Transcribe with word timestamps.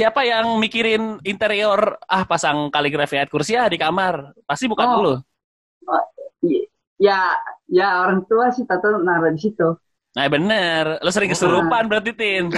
siapa 0.00 0.24
yang 0.24 0.56
mikirin 0.56 1.20
interior 1.22 2.00
ah 2.08 2.24
pasang 2.24 2.72
kaligrafi 2.72 3.20
ayat 3.20 3.28
kursi 3.28 3.52
ya 3.52 3.68
di 3.68 3.76
kamar? 3.76 4.32
Pasti 4.48 4.64
bukan 4.64 4.86
Oh. 4.88 4.96
lu. 5.04 5.14
Y- 6.40 6.64
Ya, 7.00 7.32
ya 7.64 8.04
orang 8.04 8.28
tua 8.28 8.52
sih 8.52 8.68
tato 8.68 8.92
naruh 9.00 9.32
di 9.32 9.40
situ. 9.40 9.72
Nah 10.12 10.28
bener, 10.28 11.00
lu 11.00 11.08
sering 11.08 11.32
kesurupan 11.32 11.88
berarti 11.88 12.12
Tin. 12.12 12.48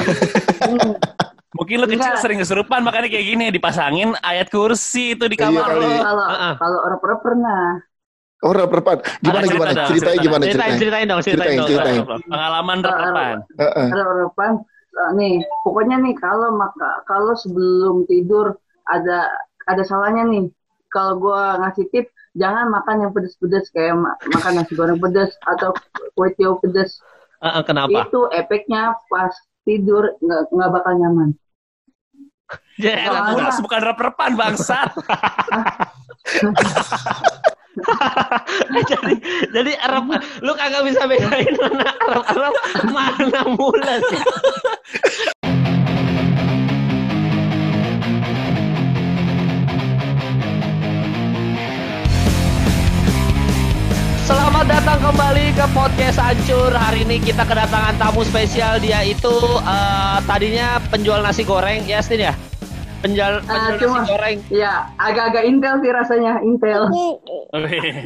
Hmm. 0.62 0.94
Mungkin 1.52 1.76
lu 1.78 1.86
kecil 1.86 2.14
sering 2.16 2.38
kesurupan 2.38 2.80
makanya 2.80 3.10
kayak 3.10 3.26
gini 3.28 3.46
dipasangin 3.50 4.14
ayat 4.18 4.46
kursi 4.46 5.14
itu 5.14 5.26
di 5.26 5.34
Iya 5.34 5.46
kamar 5.50 5.68
lu. 5.74 5.90
Kalau 5.90 6.24
kalau 6.54 6.78
orang 6.86 6.98
pernah 7.02 7.18
pernah. 7.20 7.62
Oh, 8.42 8.50
reperpan. 8.50 8.96
Gimana 9.20 9.44
gimana? 9.46 9.70
dong, 9.70 9.88
Ceritanya 9.90 10.10
cerita. 10.10 10.24
gimana 10.26 10.42
Ceritain, 10.42 10.50
ceritanya? 10.50 10.78
ceritain 10.78 11.06
dong, 11.06 11.20
ceritain, 11.22 11.42
Ceritain, 11.42 11.58
dong. 11.58 11.68
ceritain. 11.70 12.02
Pengalaman 12.26 12.78
repan. 12.82 13.36
Heeh. 13.58 13.86
ada 13.90 14.02
harapan 14.02 14.52
eh, 14.54 14.71
nih 15.16 15.40
pokoknya 15.64 15.96
nih 16.04 16.14
kalau 16.20 16.52
maka 16.54 17.00
kalau 17.08 17.32
sebelum 17.32 18.04
tidur 18.06 18.54
ada 18.88 19.32
ada 19.64 19.82
salahnya 19.86 20.28
nih 20.28 20.44
kalau 20.92 21.16
gua 21.16 21.56
ngasih 21.64 21.88
tip 21.88 22.06
jangan 22.36 22.68
makan 22.68 23.08
yang 23.08 23.12
pedes-pedes 23.16 23.72
kayak 23.72 23.96
ma- 23.96 24.18
makan 24.28 24.60
nasi 24.60 24.76
goreng 24.76 25.00
pedes 25.00 25.32
atau 25.48 25.72
kue 26.16 26.28
tiaw 26.36 26.60
pedes 26.60 27.00
Ah, 27.42 27.58
ah, 27.58 27.62
kenapa? 27.66 28.06
itu 28.06 28.20
efeknya 28.30 28.94
pas 29.10 29.34
tidur 29.66 30.14
nggak 30.22 30.42
nggak 30.52 30.70
bakal 30.70 30.92
nyaman 30.94 31.30
Ya, 32.80 33.08
Eh, 33.08 33.36
Mulas 33.36 33.60
bukan 33.60 33.80
rep-repan 33.84 34.32
bangsat. 34.36 34.92
jadi 38.90 39.14
jadi 39.48 39.72
Arab 39.80 40.12
lu 40.44 40.52
kagak 40.52 40.84
bisa 40.84 41.08
bedain 41.08 41.54
mana 41.56 41.88
Arab 42.04 42.24
Arab 42.28 42.54
mana 42.92 43.40
mulas 43.56 44.04
ya. 44.12 44.24
Selamat 54.22 54.64
datang 54.68 55.00
kembali 55.12 55.46
ke 55.56 55.66
podcast 55.76 56.20
Hancur. 56.20 56.72
Hari 56.72 57.04
ini 57.08 57.20
kita 57.24 57.44
kedatangan 57.44 57.96
tamu 57.96 58.20
spesial 58.24 58.80
dia 58.80 59.00
itu 59.04 59.32
eh, 59.64 60.18
tadinya 60.28 60.76
penjual 60.92 61.24
nasi 61.24 61.44
goreng, 61.44 61.84
ya 61.88 62.04
Stin 62.04 62.28
ya? 62.28 62.51
Penjual, 63.02 63.42
penjual 63.42 63.78
cuma- 63.78 63.98
nasi 63.98 64.08
goreng. 64.08 64.38
ya 64.48 64.72
agak-agak 64.94 65.42
intel 65.42 65.74
sih 65.78 65.90
rasanya 65.90 66.38
intel 66.40 66.86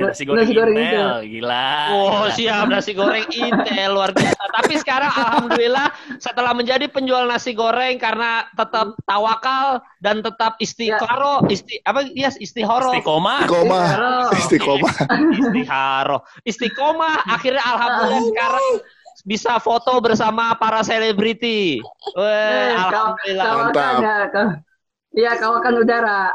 nasi 0.01 0.23
goreng 0.25 0.41
Nasi 0.41 0.53
goreng 0.53 0.75
Intel, 0.75 1.09
gila. 1.23 1.69
Oh 1.93 2.09
gila. 2.25 2.33
siap 2.33 2.67
nasi 2.67 2.93
goreng 2.93 3.25
Intel 3.29 3.91
luar 3.93 4.11
biasa. 4.11 4.43
Tapi 4.49 4.75
sekarang 4.77 5.13
alhamdulillah 5.13 5.89
setelah 6.17 6.51
menjadi 6.51 6.89
penjual 6.89 7.25
nasi 7.25 7.53
goreng 7.53 7.97
karena 7.97 8.49
tetap 8.51 8.97
tawakal 9.03 9.69
dan 10.01 10.21
tetap 10.21 10.57
istiqaro, 10.57 11.45
isti 11.47 11.77
apa 11.83 12.09
yes 12.11 12.35
istihoro, 12.37 12.91
Istiqomah. 12.91 13.45
Istiqomah. 13.45 13.87
Istiqomah. 14.33 14.33
Istiqomah. 14.33 14.95
istiharo, 15.37 16.19
istiqomah. 16.43 17.15
Akhirnya 17.29 17.63
alhamdulillah 17.63 18.25
sekarang 18.27 18.67
bisa 19.23 19.59
foto 19.59 19.99
bersama 19.99 20.55
para 20.55 20.81
selebriti. 20.81 21.85
Weh, 22.13 22.25
Eh, 22.25 22.71
alhamdulillah. 22.73 23.45
Mantap. 23.69 24.66
Ya 25.17 25.33
Iya 25.33 25.33
kawakan 25.41 25.75
udara 25.81 26.31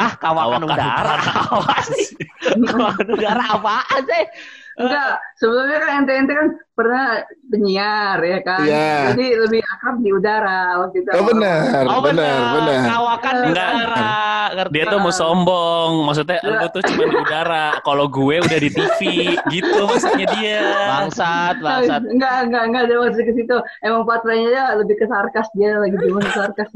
Ah 0.00 0.12
kawakan, 0.18 0.66
Kawakan 0.66 0.72
udara. 0.72 1.14
Apa 1.52 1.76
sih? 1.86 2.06
kawakan 2.58 3.06
udara 3.12 3.44
apaan 3.54 4.00
sih? 4.08 4.24
Enggak, 4.72 5.20
sebelumnya 5.36 5.78
kan 5.84 5.90
ente-ente 6.00 6.32
kan 6.32 6.48
pernah 6.72 7.20
penyiar 7.52 8.16
ya 8.24 8.38
kan. 8.40 8.64
Iya. 8.64 8.96
Jadi 9.12 9.26
lebih 9.36 9.60
akrab 9.60 9.96
di 10.00 10.10
udara 10.16 10.80
waktu 10.80 10.96
itu. 11.04 11.10
Oh 11.12 11.24
benar, 11.28 11.82
Oh 11.92 12.00
benar, 12.00 12.40
benar. 12.56 12.80
Kawakan 12.88 13.34
di 13.36 13.48
Enggak. 13.52 13.68
udara. 13.68 14.11
Ngerti? 14.62 14.74
Dia 14.78 14.84
tuh 14.86 14.98
mau 15.02 15.10
sombong, 15.10 15.90
maksudnya 16.06 16.38
lu 16.46 16.66
tuh 16.70 16.82
cuma 16.86 17.02
di 17.04 17.16
udara, 17.18 17.66
kalau 17.82 18.06
gue 18.06 18.36
udah 18.38 18.58
di 18.62 18.70
TV, 18.70 19.00
gitu 19.50 19.78
maksudnya 19.82 20.26
dia. 20.38 20.62
Bangsat, 20.86 21.58
bangsat. 21.58 22.02
Enggak, 22.06 22.36
enggak, 22.46 22.62
enggak 22.70 22.82
ada 22.86 22.94
maksud 23.02 23.22
ke 23.26 23.32
situ. 23.34 23.56
Emang 23.82 24.06
patranya 24.06 24.48
ya 24.54 24.64
lebih 24.78 24.94
ke 24.94 25.06
sarkas 25.10 25.50
dia 25.58 25.74
lagi 25.74 25.96
demen 25.98 26.22
sarkas. 26.30 26.68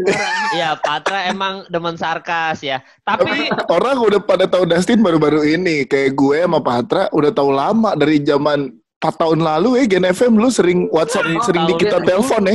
Iya, 0.51 0.75
Patra 0.83 1.31
emang 1.31 1.63
demen 1.71 1.95
sarkas 1.95 2.59
ya. 2.59 2.83
Tapi 3.07 3.55
Orang 3.77 4.03
udah 4.03 4.19
pada 4.19 4.51
tahu 4.51 4.67
Dustin 4.67 4.99
baru-baru 4.99 5.47
ini. 5.47 5.87
Kayak 5.87 6.19
gue 6.19 6.43
sama 6.43 6.59
Patra 6.59 7.07
udah 7.15 7.31
tahu 7.31 7.55
lama 7.55 7.95
dari 7.95 8.19
zaman 8.19 8.75
4 8.99 9.23
tahun 9.23 9.39
lalu 9.45 9.79
ya 9.79 9.85
Gen 9.87 10.09
FM 10.09 10.41
lu 10.41 10.49
sering 10.51 10.91
WhatsApp, 10.91 11.29
Dari 11.29 11.39
sering 11.47 11.63
di 11.69 11.75
tahun 11.77 11.83
kita 11.85 11.97
dulu. 12.01 12.09
telepon 12.09 12.43
ya. 12.43 12.55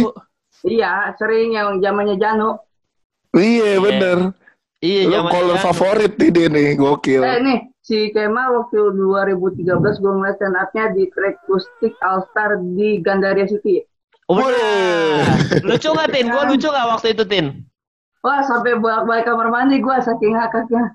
iya, 0.62 0.94
sering 1.16 1.56
yang 1.56 1.80
zamannya 1.80 2.18
Jano. 2.20 2.60
Iya 3.32 3.80
bener. 3.80 4.18
Iya 4.82 5.06
Lu 5.06 5.14
zaman 5.16 5.30
caller 5.30 5.56
sekarang. 5.56 5.66
favorit 5.72 6.14
nih 6.18 6.30
dia 6.30 6.48
nih, 6.48 6.68
gokil. 6.76 7.22
Eh 7.22 7.38
nih, 7.40 7.60
si 7.80 8.10
Kema 8.10 8.44
waktu 8.52 8.80
2013 8.94 9.62
gue 9.96 10.12
ngeliat 10.12 10.36
stand 10.36 10.58
up-nya 10.58 10.86
di 10.92 11.06
track 11.08 11.38
Kustik 11.46 11.94
All 12.02 12.26
Star 12.28 12.58
di 12.58 13.00
Gandaria 13.00 13.46
City. 13.46 13.86
Udah. 14.26 14.48
Weh. 14.48 15.22
Lucu 15.62 15.90
gak, 15.92 16.10
Tin? 16.10 16.28
Gue 16.28 16.44
lucu 16.48 16.66
gak 16.66 16.88
waktu 16.90 17.12
itu, 17.12 17.24
Tin? 17.24 17.46
Wah, 18.22 18.40
sampai 18.42 18.78
bolak-balik 18.78 19.26
kamar 19.26 19.50
mandi 19.50 19.78
gue 19.78 19.96
saking 20.00 20.38
ngakaknya. 20.38 20.94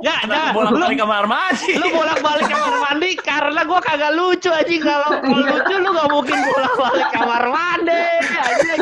Ya, 0.00 0.14
ya. 0.24 0.50
Bolak 0.50 0.72
Lu, 0.72 0.80
balik 0.82 0.98
kamar 0.98 1.24
mandi. 1.28 1.72
lu 1.76 1.86
bolak-balik 1.90 2.48
kamar 2.48 2.74
mandi 2.80 3.10
karena 3.20 3.60
gue 3.60 3.80
kagak 3.80 4.12
lucu 4.12 4.48
aja. 4.48 4.72
Kalau 4.80 5.10
lucu 5.22 5.74
lu 5.78 5.88
gak 5.92 6.08
mungkin 6.10 6.38
bolak-balik 6.42 7.08
kamar 7.12 7.42
mandi. 7.46 8.04
Anjing. 8.32 8.80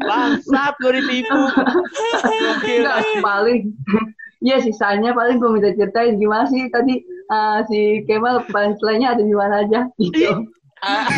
Bangsat, 0.00 0.74
gue 0.78 0.92
ditipu. 0.96 1.40
Enggak, 2.62 2.96
paling 3.20 3.60
Iya 4.38 4.62
sisanya 4.62 5.10
paling 5.10 5.36
gue 5.36 5.50
minta 5.50 5.74
ceritain 5.74 6.14
gimana 6.14 6.46
sih 6.46 6.70
tadi 6.70 7.02
eh, 7.02 7.58
si 7.66 7.78
Kemal 8.06 8.46
punchline-nya 8.46 9.12
ada 9.12 9.22
di 9.22 9.34
mana 9.34 9.66
aja 9.66 9.90
gitu. 9.98 10.46
Ah, 10.78 11.10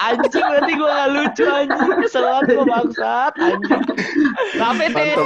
anjing 0.00 0.40
berarti 0.40 0.72
gue 0.72 0.88
gak 0.88 1.10
lucu 1.12 1.44
anjing 1.44 1.90
kesel 2.00 2.24
banget 2.24 2.44
gue 2.50 2.64
bangsat 2.64 3.32
anjing 3.36 3.82
tapi 4.56 4.84
Tin. 4.88 5.18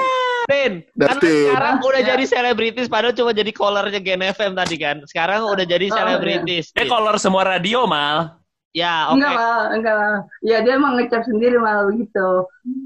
Tin 0.50 0.72
kan 0.98 1.16
sekarang 1.22 1.74
udah 1.78 2.00
Ya. 2.02 2.06
jadi 2.10 2.24
selebritis 2.26 2.90
padahal 2.90 3.14
cuma 3.14 3.30
jadi 3.30 3.50
callernya 3.52 4.00
Gen 4.02 4.22
FM 4.24 4.52
tadi 4.54 4.74
kan 4.74 4.96
sekarang 5.06 5.46
udah 5.46 5.62
jadi 5.62 5.86
Oh, 5.86 5.94
selebritis 5.94 6.74
Dia 6.74 6.82
Tin. 6.82 6.90
kolor 6.90 7.14
semua 7.16 7.46
radio 7.46 7.86
mal. 7.86 8.42
Ya 8.78 8.94
oke 9.08 9.18
Enggak 9.18 9.34
lah, 9.34 9.60
enggak 9.72 9.94
lah. 9.94 10.16
Ya 10.40 10.56
dia 10.60 10.72
emang 10.72 10.94
ngecap 10.94 11.22
sendiri 11.22 11.58
malah 11.58 11.84
begitu. 11.84 12.28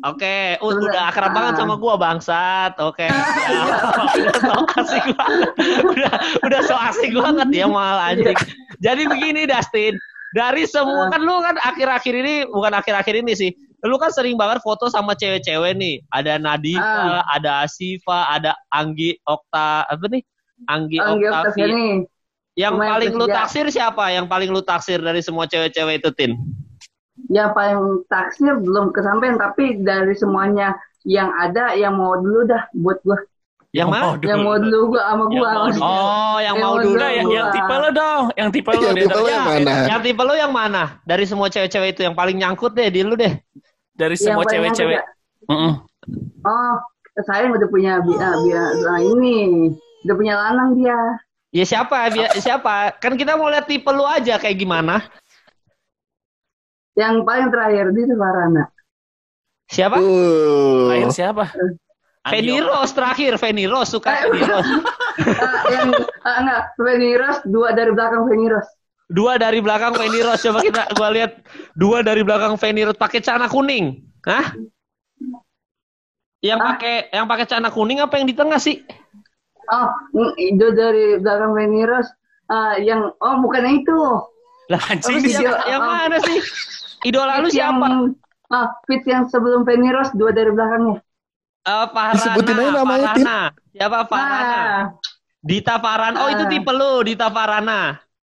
oke 0.02 0.36
U- 0.58 0.72
Sebentar. 0.72 0.88
udah 0.88 1.02
akrab 1.06 1.30
banget 1.30 1.52
Ah. 1.52 1.58
sama 1.58 1.74
gue 1.76 1.94
bangsat 1.96 2.72
oke 2.80 3.04
Ya, 3.04 3.12
udah 4.16 4.32
so 4.38 4.52
asik 4.74 5.04
banget 5.12 5.50
udah 5.84 6.12
udah 6.42 6.60
so 6.62 6.74
asik 6.80 7.12
banget 7.12 7.48
ya 7.52 7.66
mal 7.66 7.98
anjing 8.00 8.38
jadi 8.78 9.02
begini 9.04 9.44
Dustin 9.44 9.94
dari 10.32 10.64
semua 10.64 11.06
Ah. 11.06 11.10
kan 11.10 11.20
lu 11.20 11.36
kan 11.38 11.56
akhir-akhir 11.60 12.14
ini 12.16 12.34
bukan 12.46 12.72
akhir-akhir 12.72 13.14
ini 13.18 13.32
sih 13.34 13.50
lu 13.82 13.98
kan 13.98 14.08
sering 14.08 14.34
banget 14.34 14.58
foto 14.60 14.86
sama 14.86 15.12
cewek-cewek 15.12 15.74
nih 15.74 16.00
ada 16.08 16.38
Nadifa 16.38 16.80
Ah. 17.12 17.26
ada 17.28 17.50
Asifa 17.62 18.30
ada 18.30 18.54
Anggi 18.70 19.18
Okta 19.20 19.84
apa 19.84 20.06
nih 20.08 20.22
Anggi 20.64 20.96
Anggi 20.96 21.26
Oktavia 21.26 21.42
Oktaviani. 21.66 21.86
Yang 22.52 22.76
pemain 22.76 23.00
paling 23.00 23.12
lu 23.16 23.26
taksir 23.26 23.66
siapa 23.72 24.04
yang 24.12 24.26
paling 24.28 24.52
lu 24.52 24.60
taksir 24.60 25.00
dari 25.00 25.24
semua 25.24 25.48
cewek-cewek 25.48 26.04
itu 26.04 26.10
Tin 26.12 26.32
Yang 27.32 27.50
paling 27.56 27.78
taksir 28.08 28.52
belum 28.60 28.92
kesampaian 28.92 29.40
tapi 29.40 29.80
dari 29.80 30.12
semuanya 30.12 30.76
yang 31.02 31.32
ada 31.34 31.72
yang 31.74 31.96
mau 31.96 32.14
dulu 32.20 32.44
dah 32.44 32.62
buat 32.76 33.00
gua. 33.02 33.16
yang 33.72 33.88
mana 33.88 34.04
Oh, 34.04 34.14
Yang 34.20 34.40
mau 34.44 34.56
dulu 34.60 34.78
gua 34.92 35.02
sama 35.08 35.24
Yang 35.24 35.32
gua. 35.32 35.50
mau 35.52 35.66
dulu. 35.72 35.80
oh 35.80 36.36
yang 36.36 36.42
Yang 36.44 36.56
mau 36.60 36.72
mau 36.76 36.82
dulu 36.84 36.96
Udah 36.96 37.10
yang, 37.12 37.28
yang 37.32 37.48
tipe 37.56 37.74
lo 37.74 37.88
dong, 37.90 38.22
yang 38.36 38.50
tipe 38.52 38.70
lo 38.70 38.80
Yang 38.84 38.96
tipe 39.00 39.16
lo 39.16 39.28
yang 39.28 39.44
mana? 39.48 39.72
Yang 39.88 40.00
tipe 40.04 40.22
lu 40.22 40.34
yang 40.36 40.52
mana? 40.52 40.82
Dari 41.08 41.24
semua 41.24 41.48
cewek-cewek 41.48 41.88
itu 41.96 42.00
yang 42.04 42.12
paling 42.12 42.36
nyangkut 42.36 42.72
deh 42.76 42.88
di 42.92 43.00
lu 43.00 43.16
deh. 43.16 43.32
dari 43.92 44.16
Yang 44.16 44.24
semua 44.28 44.44
cewek-cewek. 44.44 44.98
ada. 45.00 45.08
Mm-mm. 45.48 45.72
Oh, 46.44 46.74
saya 47.24 47.48
udah 47.48 47.68
punya 47.68 48.00
bi 48.04 48.12
ah, 48.16 48.34
bi 48.44 48.50
ah, 48.52 49.00
ini. 49.00 49.68
Udah 50.04 50.14
punya 50.16 50.34
lanang 50.36 50.76
dia. 50.76 50.98
Ya 51.52 51.68
siapa? 51.68 52.08
Bia- 52.08 52.32
siapa? 52.40 52.96
Kan 52.96 53.20
kita 53.20 53.36
mau 53.36 53.52
lihat 53.52 53.68
tipe 53.68 53.92
lu 53.92 54.08
aja 54.08 54.40
kayak 54.40 54.56
gimana. 54.56 55.04
Yang 56.96 57.28
paling 57.28 57.48
terakhir 57.52 57.86
di 57.92 58.02
Farana. 58.08 58.64
Siapa? 59.68 59.96
Uh. 60.00 60.88
Terakhir 60.88 61.12
siapa? 61.12 61.44
Feni 62.22 62.56
Anggi 62.56 62.58
Rose 62.64 62.92
terakhir. 62.96 63.32
Feni 63.36 63.64
Rose 63.68 63.92
suka 63.92 64.16
Feni 64.16 64.40
Rose. 64.48 64.70
Ah, 65.12 65.60
yang 65.68 65.88
ah, 66.24 66.36
enggak, 66.40 66.60
Feni 66.80 67.10
Rose, 67.20 67.40
dua 67.44 67.68
dari 67.76 67.90
belakang 67.92 68.24
Feni 68.32 68.46
Rose. 68.48 68.70
Dua 69.12 69.32
dari 69.36 69.58
belakang 69.60 69.92
Feni 69.92 70.20
Rose. 70.24 70.40
Coba 70.40 70.58
kita 70.64 70.82
gua 70.96 71.08
lihat 71.12 71.32
dua 71.76 72.00
dari 72.00 72.22
belakang 72.24 72.56
Feni 72.56 72.86
Rose 72.88 72.96
pakai 72.96 73.20
celana 73.20 73.50
kuning. 73.50 74.00
Hah? 74.24 74.56
Yang 76.40 76.58
Hah? 76.64 76.68
pakai 76.72 76.94
yang 77.12 77.26
pakai 77.28 77.44
celana 77.44 77.68
kuning 77.68 77.98
apa 78.00 78.14
yang 78.16 78.26
di 78.30 78.34
tengah 78.38 78.56
sih? 78.56 78.80
Oh, 79.68 79.88
mm, 80.12 80.32
itu 80.36 80.66
dari 80.74 81.16
belakang 81.18 81.54
Feni 81.54 81.82
Rose. 81.84 82.10
Ah, 82.46 82.74
yang 82.76 83.14
oh 83.14 83.34
bukan 83.38 83.62
yang 83.62 83.76
itu. 83.80 83.98
Lah 84.68 84.82
Anjing 84.88 85.16
Apa 85.16 85.22
sih 85.22 85.30
di 85.30 85.32
dia? 85.38 85.52
yang 85.66 85.80
Oh. 85.80 85.88
mana 85.88 86.16
sih? 86.18 86.38
Idola 87.02 87.38
lu 87.38 87.46
Yang- 87.46 87.54
siapa? 87.54 87.86
Ah, 88.48 88.66
fit 88.84 89.02
yang 89.04 89.24
sebelum 89.26 89.64
Penny 89.64 89.88
Rose 89.88 90.12
dua 90.12 90.28
dari 90.30 90.50
belakangnya. 90.50 91.00
Eh, 91.62 91.86
Farhana, 91.88 92.14
Disebutin 92.18 92.54
aja 92.54 92.70
namanya, 92.74 93.10
Tin. 93.14 93.22
Farhana. 93.22 93.38
Siapa 93.70 93.98
Farhana? 94.04 94.50
Nah, 94.52 94.80
Dita 95.40 95.74
Farhana. 95.78 96.16
Oh, 96.18 96.28
itu 96.28 96.44
Ah. 96.44 96.50
tipe 96.50 96.72
lu, 96.72 96.92
Dita 97.02 97.26
Farhana. 97.28 97.80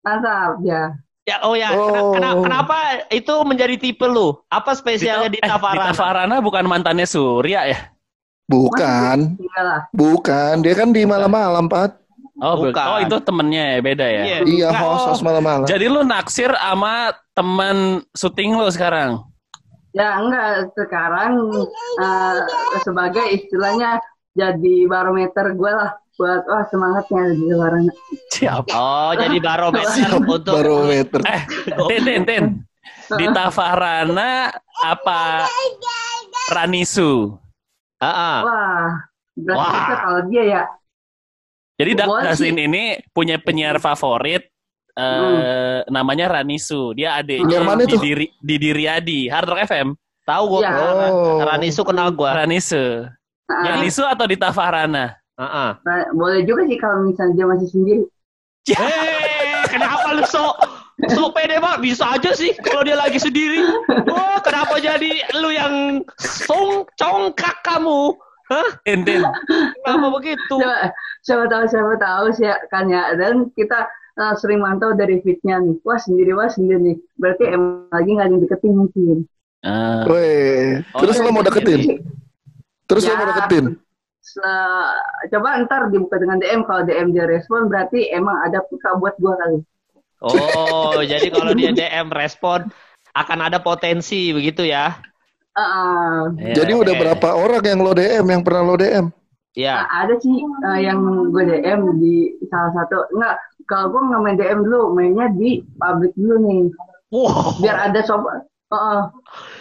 mantap 0.01 0.61
ya. 0.61 0.93
Ya, 1.25 1.37
oh 1.41 1.57
ya. 1.57 1.73
Oh. 1.73 2.13
Kena- 2.13 2.37
kenapa 2.37 2.77
itu 3.09 3.33
menjadi 3.43 3.81
tipe 3.81 4.05
lu? 4.05 4.37
Apa 4.47 4.77
spesialnya 4.77 5.33
eh, 5.33 5.35
Dita 5.35 5.57
Farhana? 5.57 5.89
Dita 5.89 5.97
Farhana 5.97 6.37
bukan 6.39 6.65
mantannya 6.65 7.09
Surya 7.09 7.65
ya? 7.65 7.79
Bukan, 8.45 9.41
lah. 9.57 9.89
bukan. 9.97 10.55
Dia 10.61 10.75
kan 10.77 10.93
di 10.93 11.09
malam-malam, 11.09 11.65
Pat. 11.65 11.97
Oh, 12.43 12.61
bu- 12.61 12.75
Bukan. 12.75 12.87
oh 12.91 12.99
itu 13.01 13.17
temennya 13.25 13.65
ya, 13.73 13.81
beda 13.81 14.07
ya. 14.07 14.23
Iya. 14.27 14.39
Iya, 14.45 14.69
Enggak. 14.75 14.83
host, 14.85 15.05
host 15.09 15.23
malam-malam. 15.25 15.65
Jadi 15.65 15.85
lu 15.89 16.03
naksir 16.05 16.51
sama 16.53 17.15
teman 17.33 18.03
syuting 18.13 18.59
lu 18.59 18.69
sekarang? 18.69 19.23
Ya 19.95 20.19
enggak 20.19 20.75
sekarang 20.75 21.39
eh, 22.03 22.35
sebagai 22.83 23.23
istilahnya 23.31 24.03
jadi 24.35 24.91
barometer 24.91 25.55
gue 25.55 25.71
lah 25.71 25.95
buat 26.19 26.43
wah 26.51 26.67
semangatnya 26.67 27.23
di 27.39 27.47
luaran. 27.47 27.87
Siapa? 28.35 28.71
Oh, 28.75 29.13
jadi 29.15 29.39
barometer 29.39 30.11
untuk 30.19 30.55
Barometer. 30.59 31.21
Eh, 31.23 31.43
Tin, 31.87 32.03
Tin, 32.03 32.23
Tin. 32.27 32.45
Dita 33.15 33.55
Farhana 33.55 34.51
apa 34.83 35.47
Ranisu? 36.51 37.39
Ah. 38.11 38.41
Wah, 38.45 38.89
berarti 39.39 39.79
Wah. 39.81 39.99
kalau 40.05 40.21
dia 40.29 40.43
ya. 40.45 40.63
Jadi 41.75 41.91
Da- 41.99 42.07
Boleh 42.07 42.23
Dustin 42.31 42.57
ini 42.59 42.85
punya 43.11 43.37
penyiar 43.41 43.83
favorit 43.83 44.47
eh 44.95 45.83
namanya 45.91 46.39
Ranisu. 46.39 46.95
Dia 46.95 47.19
adiknya 47.19 47.59
Penyiar 47.59 47.65
mana 47.67 47.83
di 47.83 47.95
tuh? 47.99 48.03
diri 48.03 48.27
di 48.39 48.55
Diriadi, 48.63 49.27
Hard 49.27 49.49
Rock 49.51 49.61
FM. 49.67 49.89
Tahu 50.25 50.43
gua. 50.49 50.61
Ya. 50.63 50.73
Oh. 51.11 51.43
Ranisu 51.43 51.83
kenal 51.83 52.15
gua. 52.15 52.45
Ranisu. 52.45 53.11
Ah, 53.51 53.77
Ranisu 53.77 54.07
atau 54.07 54.25
Dita? 54.25 54.49
Ah, 54.55 55.43
ah. 55.43 55.71
nah, 55.83 56.07
boleh 56.15 56.47
juga 56.47 56.63
sih 56.71 56.79
kalau 56.79 57.11
misalnya 57.11 57.35
dia 57.35 57.47
masih 57.51 57.69
sendiri. 57.75 58.03
Hei, 58.71 59.67
kenapa 59.69 60.15
lu 60.17 60.25
sok 60.25 60.57
sok 61.11 61.35
pede 61.35 61.59
banget? 61.59 61.81
Bisa 61.83 62.05
aja 62.09 62.31
sih 62.33 62.55
kalau 62.61 62.83
dia 62.83 62.95
lagi 62.95 63.19
sendiri. 63.19 63.61
Oh, 64.09 64.37
kenapa 64.41 64.79
jadi 64.79 65.11
lu 65.37 65.51
yang 65.51 65.75
song 66.19 66.89
congkak 66.95 67.61
kamu? 67.63 68.15
Hah? 68.45 68.69
Tin. 68.85 69.25
Kenapa 69.81 70.09
begitu? 70.13 70.55
Siapa, 70.61 70.93
siapa 71.25 71.45
tahu 71.49 71.65
siapa 71.65 71.93
tahu 71.97 72.25
sih 72.33 72.45
ya, 72.45 72.57
kan 72.69 72.87
ya. 72.87 73.17
Dan 73.17 73.49
kita 73.53 73.89
eh, 74.15 74.35
sering 74.37 74.61
mantau 74.61 74.93
dari 74.93 75.21
fitnya 75.21 75.59
nih. 75.59 75.81
Wah 75.81 75.97
sendiri 75.97 76.37
wah 76.37 76.49
sendiri 76.49 76.79
nih. 76.79 76.97
Berarti 77.17 77.45
emang 77.49 77.89
lagi 77.89 78.11
nggak 78.13 78.29
ada 78.29 78.37
deketin 78.45 78.73
mungkin. 78.77 79.19
Ah. 79.65 80.05
Weh, 80.05 80.85
Oh, 80.93 81.01
terus 81.01 81.17
iya, 81.17 81.25
lo 81.25 81.31
mau 81.33 81.41
iya, 81.41 81.49
deketin? 81.49 81.81
Terus 82.85 83.03
lo 83.03 83.11
Ya. 83.11 83.17
mau 83.17 83.29
deketin? 83.33 83.65
Se- 84.21 84.97
coba 85.33 85.61
ntar 85.65 85.89
dibuka 85.89 86.17
dengan 86.17 86.37
DM 86.37 86.65
kalau 86.65 86.85
DM 86.85 87.13
dia 87.13 87.25
respon 87.25 87.69
berarti 87.69 88.09
emang 88.09 88.41
ada 88.41 88.61
peka 88.61 88.97
buat 88.97 89.17
gua 89.17 89.37
kali. 89.37 89.65
Oh, 90.25 90.99
jadi 91.05 91.29
kalau 91.29 91.53
dia 91.53 91.71
DM 91.79 92.09
respon 92.09 92.65
akan 93.13 93.39
ada 93.47 93.61
potensi 93.61 94.33
begitu 94.33 94.65
ya? 94.65 94.97
Iya. 95.55 96.55
Jadi 96.59 96.73
udah 96.75 96.95
oke. 96.97 97.01
berapa 97.01 97.29
orang 97.37 97.63
yang 97.63 97.81
lo 97.81 97.93
DM, 97.95 98.27
yang 98.27 98.43
pernah 98.43 98.63
lo 98.65 98.75
DM? 98.75 99.07
Ya. 99.55 99.87
nah, 99.87 100.03
ada 100.03 100.19
sih 100.19 100.35
eh, 100.43 100.81
yang 100.83 100.99
gue 101.31 101.45
DM 101.47 102.03
di 102.03 102.27
salah 102.51 102.75
satu 102.75 103.07
enggak 103.15 103.39
kalau 103.71 103.87
gua 103.95 104.03
nggak 104.11 104.21
main 104.27 104.35
DM 104.35 104.61
dulu 104.67 104.91
mainnya 104.91 105.31
di 105.31 105.63
public 105.79 106.11
dulu 106.19 106.37
nih 106.43 106.63
Wow. 107.15 107.63
biar 107.63 107.79
ada 107.87 108.03
sob 108.03 108.27
Heeh. 108.75 109.01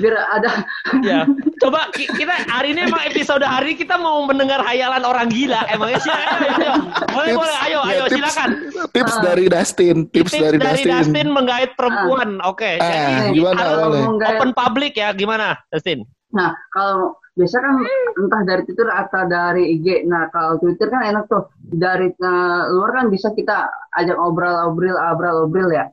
biar 0.01 0.17
ada 0.33 0.65
Ya. 1.05 1.29
Coba 1.61 1.93
ki- 1.93 2.09
kita 2.09 2.33
hari 2.49 2.73
ini 2.73 2.89
emang 2.89 3.05
episode 3.05 3.45
hari 3.45 3.77
ini 3.77 3.85
kita 3.85 4.01
mau 4.01 4.25
mendengar 4.25 4.65
hayalan 4.65 5.05
orang 5.05 5.29
gila. 5.29 5.61
Emangnya 5.69 6.01
sih? 6.01 6.09
Ayo, 6.09 6.25
ayo, 6.41 6.51
ayo. 6.57 6.73
Boleh, 7.13 7.29
Tips, 7.33 7.39
boleh. 7.39 7.57
Ayo, 7.63 7.79
ya, 7.79 7.89
ayo, 7.93 8.03
tips. 8.03 8.15
silakan. 8.17 8.49
Tips 8.93 9.15
dari 9.21 9.45
Dustin, 9.47 9.97
tips, 10.09 10.33
dari, 10.33 10.57
Dustin. 10.57 10.93
Dustin 10.97 11.27
menggait 11.29 11.71
perempuan. 11.77 12.41
Oke. 12.43 12.77
Ah, 12.81 13.29
Jadi 13.29 13.37
gimana 13.39 13.59
harus 13.61 14.03
open 14.17 14.51
public 14.51 14.93
ya. 14.97 15.09
Gimana, 15.13 15.57
Dustin? 15.69 16.03
Nah, 16.33 16.51
kalau 16.73 17.13
biasa 17.33 17.57
kan 17.61 17.75
entah 18.17 18.41
dari 18.45 18.61
Twitter 18.65 18.89
atau 18.89 19.23
dari 19.25 19.63
IG. 19.77 20.05
Nah, 20.05 20.29
kalau 20.33 20.57
Twitter 20.61 20.89
kan 20.89 21.01
enak 21.05 21.25
tuh. 21.29 21.49
Dari 21.73 22.09
eh, 22.09 22.61
luar 22.73 22.89
kan 22.93 23.05
bisa 23.09 23.33
kita 23.33 23.69
ajak 23.97 24.17
obrol-obrol, 24.17 24.97
obrol-obrol 24.97 25.69
ya. 25.73 25.89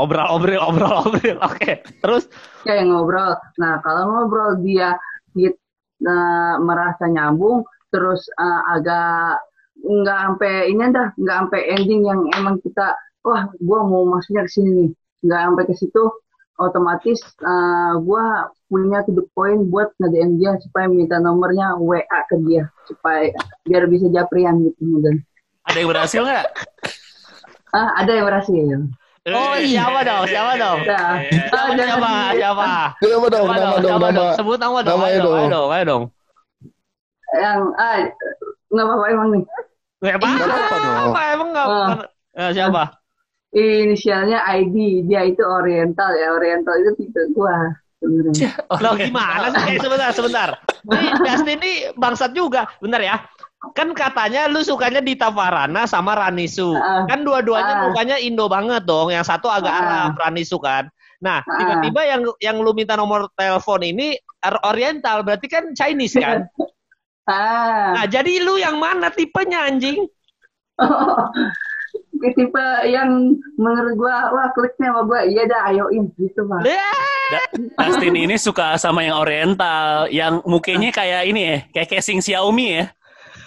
Obrol, 0.00 0.24
obrol, 0.28 0.60
obrol, 0.60 0.94
obrol. 1.04 1.38
Oke. 1.48 1.84
Terus 2.00 2.28
Kayak 2.64 2.88
ngobrol. 2.88 3.32
Nah, 3.60 3.80
kalau 3.84 4.02
ngobrol 4.08 4.60
dia 4.64 4.96
kita 5.36 6.20
merasa 6.60 7.08
nyambung, 7.08 7.64
terus 7.92 8.24
eh, 8.32 8.62
agak 8.72 9.40
nggak 9.82 10.18
sampai 10.18 10.52
ini 10.70 10.82
dah, 10.94 11.08
nggak 11.18 11.36
sampai 11.42 11.60
ending 11.74 12.06
yang 12.06 12.20
emang 12.38 12.56
kita, 12.62 12.94
wah, 13.26 13.50
gua 13.58 13.80
mau 13.82 14.06
masuknya 14.06 14.46
ke 14.46 14.50
sini 14.54 14.70
nih. 14.70 14.90
Nggak 15.26 15.40
sampai 15.42 15.64
ke 15.66 15.74
situ, 15.74 16.02
otomatis 16.58 17.18
eh, 17.42 17.92
gua 18.02 18.46
punya 18.70 19.04
to 19.04 19.12
the 19.12 19.24
point 19.36 19.68
buat 19.68 19.92
nge-DM 20.00 20.40
dia 20.40 20.56
supaya 20.62 20.88
minta 20.88 21.20
nomornya 21.20 21.76
WA 21.76 22.18
ke 22.30 22.36
dia 22.48 22.64
supaya 22.88 23.28
biar 23.68 23.84
bisa 23.84 24.08
japrian 24.08 24.64
gitu 24.64 24.80
dan 25.04 25.20
Ada 25.68 25.76
yang 25.84 25.90
berhasil 25.92 26.20
nggak? 26.24 26.46
ah 27.72 27.88
ada 28.00 28.10
yang 28.16 28.26
berhasil 28.28 28.56
Oh, 29.22 29.54
siapa 29.54 30.02
dong? 30.02 30.26
Siapa 30.26 30.52
dong? 30.58 30.78
Nah, 30.82 31.22
Siapa, 31.30 31.78
jangan 31.78 31.94
siapa? 31.94 32.10
Siapa? 32.34 32.64
Siapa 32.98 33.26
dong, 33.30 33.46
Siapa 33.46 33.54
nama 33.54 33.76
dong, 33.78 33.86
Siapa 33.86 34.08
nama. 34.10 34.32
Sebut 34.34 34.58
nama 34.58 34.78
dong. 34.82 34.98
Ayo 34.98 35.18
dong, 35.22 35.22
dong. 35.22 35.38
ayo 35.38 35.46
dong, 35.46 35.68
ayo 35.70 35.84
dong. 35.86 36.04
yang 37.32 37.60
ah 37.80 37.96
nggak 38.68 38.84
apa-apa 38.84 39.04
emang 39.08 39.28
nih 39.32 39.42
Nggak 40.02 40.16
apa, 40.18 40.26
dong. 40.34 41.06
apa 41.08 41.20
emang 41.32 41.48
nggak? 41.54 41.66
Ah. 41.66 41.94
Eh, 42.34 42.50
siapa? 42.52 42.84
inisialnya 43.52 44.40
ID 44.48 45.04
dia 45.04 45.28
itu 45.28 45.44
Oriental 45.44 46.08
ya 46.16 46.32
Oriental 46.32 46.72
itu 46.80 46.90
tipe 46.96 47.20
gua 47.36 47.52
sebenarnya 48.00 48.48
Loh 48.82 48.96
gimana 48.96 49.52
sih? 49.52 49.76
Eh, 49.76 49.78
sebentar, 49.78 50.08
sebentar. 50.10 50.48
Ini 50.88 51.08
Dustin 51.20 51.60
ini 51.60 51.72
bangsat 51.94 52.32
juga. 52.32 52.64
Bentar 52.80 53.04
ya. 53.04 53.20
Kan 53.76 53.92
katanya 53.92 54.48
lu 54.48 54.64
sukanya 54.64 54.98
Dita 54.98 55.28
Farana 55.30 55.84
sama 55.84 56.16
Ranisu. 56.16 56.72
Ah. 56.74 57.04
Kan 57.06 57.22
dua-duanya 57.22 57.74
Ah. 57.76 57.82
mukanya 57.86 58.16
Indo 58.18 58.48
banget 58.48 58.82
dong. 58.82 59.12
Yang 59.12 59.28
satu 59.30 59.46
agak 59.46 59.70
Ah. 59.70 59.80
Arab, 59.84 60.18
Ranisu 60.18 60.56
kan. 60.56 60.88
Nah, 61.20 61.44
Ah. 61.44 61.56
tiba-tiba 61.60 62.00
yang 62.02 62.22
yang 62.40 62.56
lu 62.58 62.72
minta 62.72 62.96
nomor 62.96 63.28
telepon 63.36 63.84
ini 63.84 64.16
Oriental, 64.66 65.22
berarti 65.22 65.46
kan 65.46 65.70
Chinese 65.76 66.16
kan? 66.18 66.42
ah 67.28 68.02
Nah, 68.02 68.06
jadi 68.10 68.42
lu 68.42 68.58
yang 68.58 68.78
mana 68.80 69.12
tipenya 69.12 69.68
anjing? 69.70 70.06
tipe 72.30 72.66
yang 72.86 73.34
menurut 73.58 73.98
gua 73.98 74.30
wah 74.30 74.48
kliknya 74.54 74.94
sama 74.94 75.02
gua 75.02 75.26
iya 75.26 75.42
dah 75.50 75.74
ayoin 75.74 76.06
gitu 76.14 76.46
mah 76.46 76.62
Dustin 77.82 78.14
ini 78.14 78.36
suka 78.36 78.76
sama 78.76 79.02
yang 79.02 79.16
oriental, 79.16 80.04
yang 80.12 80.44
mukanya 80.44 80.92
kayak 80.92 81.24
ini 81.24 81.40
ya, 81.40 81.56
kayak 81.72 81.88
casing 81.96 82.20
Xiaomi 82.20 82.78
ya. 82.78 82.84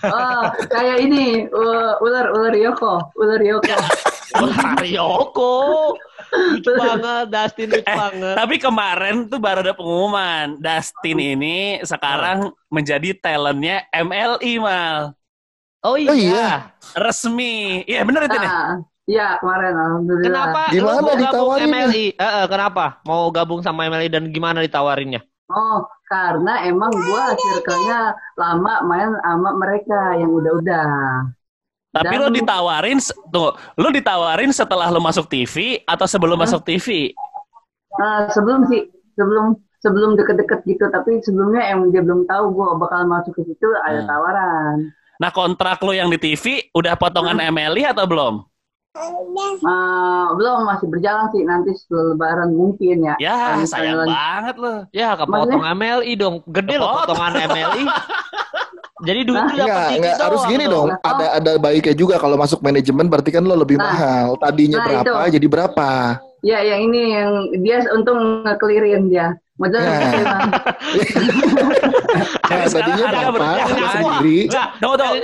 oh 0.09 0.43
kayak 0.69 1.05
ini 1.05 1.45
uh, 1.50 1.97
ular 2.01 2.33
ular 2.33 2.53
Yoko 2.53 3.13
ular 3.15 3.41
Yoko 3.41 3.65
Ular 4.37 4.79
Yoko. 4.83 5.53
Lucu 6.35 6.71
banget, 6.81 7.25
Dustin 7.29 7.67
lucu 7.69 7.81
Eh, 7.81 7.95
banget. 7.95 8.35
Tapi 8.35 8.55
kemarin 8.57 9.15
tuh 9.25 9.39
baru 9.39 9.59
ada 9.61 9.71
pengumuman, 9.71 10.57
Dustin 10.57 11.17
ini 11.17 11.57
sekarang 11.81 12.51
menjadi 12.67 13.15
talentnya 13.15 13.87
MLI 13.89 14.53
mal. 14.59 15.15
Oh 15.81 15.95
iya. 15.95 16.09
Oh 16.09 16.17
iya. 16.17 16.49
Resmi. 16.93 17.85
Iya 17.85 18.01
bener 18.03 18.25
itu 18.25 18.35
nih. 18.35 18.49
ah 18.49 18.73
iya 19.05 19.37
kemarin 19.37 19.69
alhamdulillah 19.71 20.25
Kenapa 20.25 20.61
lu 20.65 20.73
Gimana 20.73 20.97
mau 20.97 21.05
gabung 21.05 21.21
ditawarinnya? 21.21 21.69
MLI? 21.85 22.05
Eh, 22.09 22.25
eh, 22.25 22.45
kenapa? 22.49 22.85
Mau 23.05 23.23
gabung 23.29 23.61
sama 23.61 23.85
MLI 23.85 24.09
dan 24.09 24.23
gimana 24.29 24.59
ditawarinnya? 24.59 25.21
oh 25.45 25.77
karena 26.05 26.65
emang 26.65 26.89
gua 26.89 27.37
circle-nya 27.37 27.99
lama 28.33 28.81
main 28.81 29.13
sama 29.21 29.53
mereka 29.53 30.17
yang 30.17 30.33
udah-udah 30.33 30.89
Tapi 31.95 32.11
Dan- 32.11 32.21
lo 32.21 32.29
ditawarin, 32.29 32.99
tuh, 33.29 33.49
lo 33.73 33.87
ditawarin 33.89 34.51
setelah 34.51 34.91
lo 34.91 34.99
masuk 34.99 35.25
TV 35.25 35.55
atau 35.81 36.03
sebelum 36.03 36.35
masuk 36.35 36.59
TV? 36.61 37.15
Ah, 37.95 38.27
sebelum 38.27 38.67
sih 38.67 38.83
sebelum 39.15 39.55
sebelum 39.79 40.19
deket-deket 40.19 40.65
gitu 40.65 40.83
tapi 40.89 41.21
sebelumnya 41.21 41.63
emang 41.69 41.89
dia 41.89 42.01
belum 42.01 42.25
tahu 42.25 42.51
gua 42.51 42.75
bakal 42.75 43.05
masuk 43.05 43.31
ke 43.31 43.45
situ 43.45 43.63
ada 43.79 44.01
Hmm. 44.01 44.09
tawaran 44.09 44.77
Nah 45.15 45.31
kontrak 45.31 45.79
lo 45.79 45.95
yang 45.95 46.11
di 46.11 46.17
TV 46.17 46.43
udah 46.69 46.99
potongan 46.99 47.39
MLI 47.39 47.87
atau 47.87 48.03
belum? 48.03 48.43
Ah, 49.61 50.27
belum 50.31 50.63
masih 50.65 50.87
berjalan 50.87 51.27
sih 51.29 51.43
nanti 51.43 51.71
setelah 51.71 52.11
lebaran 52.11 52.51
mungkin 52.51 52.99
ya 53.01 53.15
Ya 53.15 53.31
Kalau 53.53 53.63
sayang 53.63 53.95
misalnya- 53.95 54.11
banget 54.11 54.55
lo. 54.57 54.73
Ya, 54.89 55.09
kepotong 55.13 55.63
MLI 55.69 56.13
dong. 56.15 56.35
Gede 56.45 56.75
loh 56.75 56.83
Kepotong. 56.97 57.15
potongan 57.15 57.33
MLI. 57.45 57.83
Jadi 58.97 59.27
duit 59.27 59.43
dapat 59.43 59.59
Enggak, 59.59 59.87
enggak 59.91 60.15
harus 60.23 60.41
gini 60.47 60.65
dong. 60.65 60.87
Oh. 60.87 61.03
Ada 61.03 61.25
ada 61.35 61.51
baiknya 61.59 61.91
juga 61.93 62.15
kalau 62.15 62.35
masuk 62.35 62.63
manajemen 62.63 63.11
berarti 63.11 63.27
kan 63.29 63.43
lo 63.43 63.51
lebih 63.53 63.75
Nah. 63.75 63.91
mahal. 63.91 64.27
Tadinya 64.39 64.79
Nah, 64.79 64.85
berapa 64.87 65.19
itu. 65.19 65.33
jadi 65.35 65.47
berapa? 65.49 65.89
Ya, 66.39 66.59
yang 66.61 66.81
ini 66.85 67.01
yang 67.11 67.31
dia 67.59 67.83
untung 67.91 68.17
ngekelirin 68.43 69.09
dia. 69.09 69.35
Modal 69.55 69.81
Ya. 69.81 69.99
Nah, 72.45 72.65
sekarang 72.67 72.97
tadinya 72.97 73.31
berapa? 73.31 73.47
sendiri. 73.91 74.37
Enggak, 74.47 74.67
tunggu, 74.79 74.95
tunggu. 74.95 75.17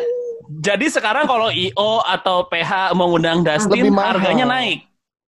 Jadi 0.62 0.86
sekarang 0.88 1.26
kalau 1.26 1.48
IO 1.48 2.04
atau 2.04 2.44
PH 2.46 2.92
mengundang 2.92 3.40
Dustin, 3.42 3.88
Lebih 3.88 3.94
mahal. 3.96 4.20
harganya 4.20 4.46
naik. 4.46 4.84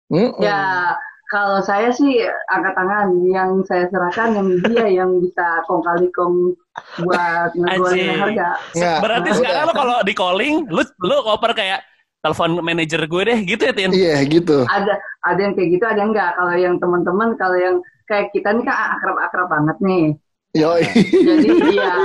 Mm-mm. 0.10 0.41
Ya, 0.41 0.91
kalau 1.31 1.63
saya 1.63 1.95
sih 1.95 2.19
angkat 2.51 2.75
tangan. 2.75 3.07
Yang 3.23 3.50
saya 3.71 3.88
serahkan 3.88 4.35
yang 4.35 4.47
dia 4.67 4.85
yang 4.91 5.11
bisa 5.23 5.63
kong 5.63 5.79
kali 5.79 6.11
kong 6.11 6.59
buat 7.07 7.55
ngejualin 7.57 8.19
harga. 8.19 8.50
Nggak, 8.75 8.97
Berarti 9.00 9.29
udah. 9.31 9.38
sekarang 9.39 9.63
lo 9.63 9.73
kalau 9.73 9.97
di 10.03 10.13
calling, 10.13 10.55
lu 10.67 10.83
lu 11.00 11.15
koper 11.23 11.51
kayak 11.55 11.79
telepon 12.21 12.59
manajer 12.61 13.01
gue 13.07 13.21
deh 13.23 13.39
gitu 13.47 13.63
ya, 13.63 13.73
Tin? 13.73 13.91
Iya 13.95 14.17
gitu. 14.27 14.67
Ada 14.67 14.93
ada 15.23 15.39
yang 15.39 15.53
kayak 15.55 15.69
gitu, 15.79 15.85
ada 15.88 16.00
yang 16.03 16.11
enggak. 16.11 16.31
Kalau 16.35 16.53
yang 16.59 16.75
teman-teman, 16.77 17.29
kalau 17.39 17.57
yang 17.57 17.75
kayak 18.11 18.27
kita 18.35 18.51
nih 18.51 18.67
kan 18.67 19.00
akrab-akrab 19.00 19.47
banget 19.47 19.77
nih. 19.79 20.05
Yoi. 20.51 20.83
Jadi 21.07 21.47
iya, 21.79 21.95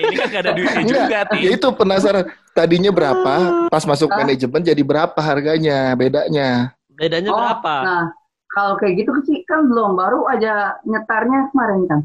Ini 0.00 0.14
kan 0.16 0.26
gak 0.32 0.42
ada 0.48 0.52
duitnya 0.56 0.84
juga, 0.86 1.20
ya 1.36 1.50
itu 1.52 1.68
penasaran. 1.76 2.24
Tadinya 2.56 2.88
berapa, 2.88 3.68
pas 3.68 3.84
masuk 3.84 4.08
manajemen 4.08 4.64
jadi 4.64 4.80
berapa 4.80 5.18
harganya, 5.20 5.92
bedanya. 5.92 6.77
Bedanya 6.98 7.30
Oh, 7.30 7.38
berapa? 7.38 7.74
Nah, 7.86 8.04
kalau 8.50 8.74
kayak 8.76 9.06
gitu 9.06 9.12
sih 9.22 9.46
kan 9.46 9.70
belum 9.70 9.94
baru 9.94 10.26
aja 10.34 10.74
nyetarnya 10.82 11.54
kemarin 11.54 11.80
kan. 11.86 12.00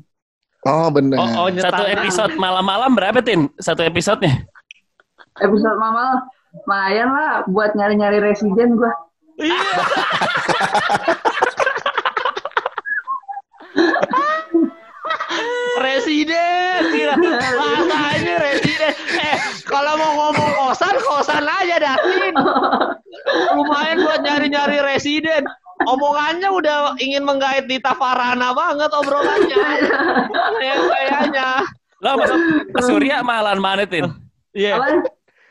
Oh 0.63 0.87
benar. 0.93 1.17
Oh, 1.19 1.29
oh. 1.43 1.47
Satu 1.59 1.83
episode 1.83 2.33
malam-malam 2.39 2.93
berapa, 2.95 3.19
Tin? 3.19 3.49
Satu 3.59 3.83
episodenya? 3.83 4.45
Episode 5.41 5.75
mama 5.81 6.23
lumayan 6.53 7.09
lah 7.09 7.41
buat 7.49 7.73
nyari-nyari 7.73 8.21
residen 8.21 8.77
gua. 8.77 8.93
Iya. 9.41 9.57
Residen. 15.81 17.17
Masa 17.57 17.99
ini 18.21 18.33
residen. 18.37 18.93
Eh, 19.17 19.37
kalau 19.65 19.97
mau 19.97 20.11
ngomong 20.29 20.51
kosan, 20.59 20.95
kosan 21.01 21.45
aja 21.45 21.75
Datin. 21.81 22.33
Lumayan 23.57 23.97
buat 24.05 24.12
nyari-nyari 24.63 24.95
residen. 24.95 25.43
Omongannya 25.83 26.47
udah 26.53 26.77
ingin 27.01 27.27
menggait 27.27 27.67
di 27.67 27.75
Tafarana 27.81 28.55
banget 28.55 28.91
obrolannya. 28.93 29.67
Kayak 30.61 30.77
kayaknya. 30.87 31.49
Lo 31.99 32.19
masuk 32.19 32.39
ke 32.71 32.81
Surya 32.83 33.17
mahalan 33.25 33.59
mana, 33.59 33.83
Tin? 33.83 34.07
Iya. 34.55 34.79
Apa? 34.79 35.03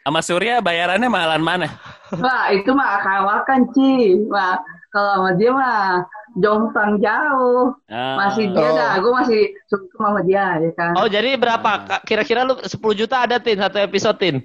Sama 0.02 0.20
Surya 0.24 0.64
bayarannya 0.64 1.08
mahalan 1.10 1.42
mana? 1.44 1.68
Wah, 2.16 2.48
itu 2.54 2.70
mah 2.72 3.02
kawakan, 3.02 3.68
Ci. 3.76 4.24
Wah, 4.30 4.56
kalau 4.88 5.10
sama 5.20 5.30
dia 5.36 5.50
mah 5.52 6.06
jomplang 6.40 6.96
jauh. 7.02 7.76
Ah. 7.92 8.16
Masih 8.24 8.52
dia 8.56 8.68
Oh. 8.72 8.76
dah, 8.76 8.92
gue 9.00 9.12
masih 9.12 9.40
suka 9.68 9.96
sama 10.00 10.20
dia 10.24 10.60
ya 10.64 10.70
kan. 10.76 10.92
Oh, 10.96 11.08
jadi 11.08 11.36
berapa? 11.36 12.00
Kira-kira 12.08 12.44
lu 12.46 12.56
10 12.56 12.92
juta 12.96 13.26
ada 13.28 13.36
Tin 13.36 13.58
satu 13.60 13.76
episode 13.80 14.16
Tin? 14.16 14.36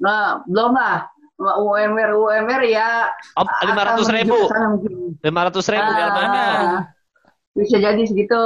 Nah, 0.00 0.44
belum 0.48 0.76
lah. 0.76 1.08
UMR 1.36 2.10
UMR 2.12 2.62
ya 2.64 3.12
Oh, 3.36 3.44
500 3.44 4.08
ribu. 4.10 4.36
mungkin. 4.48 5.20
500 5.20 5.68
ribu. 5.68 5.84
Ah, 5.84 5.94
biar 5.94 6.10
mana? 6.10 6.44
Bisa 7.52 7.76
jadi 7.76 8.02
segitu. 8.02 8.40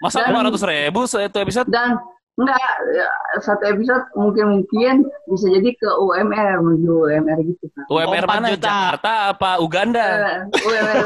Masa 0.00 0.24
Dan- 0.24 0.32
lima 0.32 0.44
ratus 0.44 0.62
ribu 0.62 1.00
satu 1.04 1.38
episode? 1.38 1.68
Dan 1.68 1.96
enggak 2.34 2.58
ya, 2.90 3.06
satu 3.38 3.64
episode 3.64 4.04
mungkin 4.12 4.44
mungkin 4.58 4.94
bisa 5.26 5.46
jadi 5.48 5.70
ke 5.70 5.88
UMR 5.94 6.58
menuju 6.58 6.92
UMR 7.06 7.38
gitu 7.44 7.64
kan. 7.70 7.84
UMR 7.88 8.24
Oh, 8.24 8.28
mana? 8.28 8.46
juta. 8.50 8.64
Jakarta 8.66 9.12
apa 9.30 9.50
Uganda? 9.58 10.04
Eh, 10.04 10.38
UMR 10.60 10.96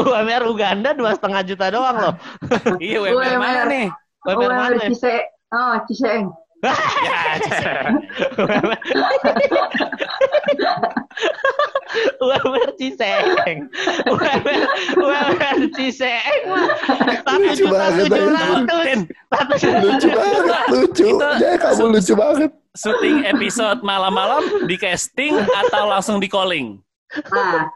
UMR 0.00 0.42
Uganda 0.48 0.90
dua 0.92 1.14
setengah 1.14 1.42
juta 1.44 1.66
doang 1.68 1.96
loh. 1.98 2.14
iya, 2.78 2.98
UMR 2.98 3.14
mana 3.36 3.62
UMR. 3.62 3.66
nih? 3.68 3.86
UMR 4.24 4.50
mana? 4.50 4.74
UMR 4.74 4.88
Cise 4.88 5.14
oh 5.48 5.74
Ciseeng. 5.86 6.26
Ya, 6.58 6.74
UMR 12.18 12.70
Ciseng. 12.74 13.70
UMR 14.98 15.58
Ciseng 15.78 16.34
satu 17.28 17.38
Lucu 17.38 17.66
banget, 17.70 18.06
juta. 18.10 18.74
Lucu 19.78 20.08
banget, 20.10 20.66
lucu. 20.72 21.06
Ya 21.38 21.52
kamu 21.60 21.84
lucu 21.94 22.14
banget. 22.18 22.50
syuting 22.78 23.26
episode 23.26 23.82
malam-malam 23.82 24.70
di 24.70 24.78
casting 24.78 25.34
atau 25.34 25.90
langsung 25.90 26.22
di 26.22 26.30
calling? 26.30 26.78
Nah. 27.34 27.66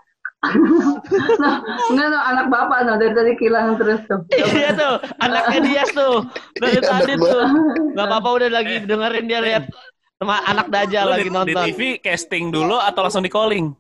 Nah, 0.43 1.63
enggak 1.87 2.07
no, 2.11 2.19
anak 2.19 2.47
bapak 2.51 2.79
no 2.83 2.99
dari 2.99 3.15
tadi 3.15 3.33
kehilangan 3.39 3.75
terus 3.79 4.01
tuh. 4.11 4.21
Iya 4.35 4.71
tuh, 4.75 4.95
anaknya 5.23 5.59
dia 5.63 5.85
tuh 5.95 6.27
dari 6.59 6.79
Iya, 6.79 6.83
tadi 6.83 7.13
anak 7.15 7.31
tuh. 7.31 7.45
Gak 7.95 8.07
apa-apa 8.11 8.29
udah 8.43 8.49
lagi 8.51 8.75
dengerin 8.83 9.27
dia 9.31 9.39
lihat 9.39 9.65
sama 10.19 10.43
anak 10.51 10.67
Dajjal 10.67 11.07
lagi 11.15 11.27
di, 11.27 11.31
di 11.31 11.35
nonton. 11.35 11.63
TV 11.71 11.81
casting 12.03 12.51
dulu 12.51 12.75
atau 12.75 13.01
langsung 13.07 13.23
di 13.23 13.31
calling? 13.31 13.71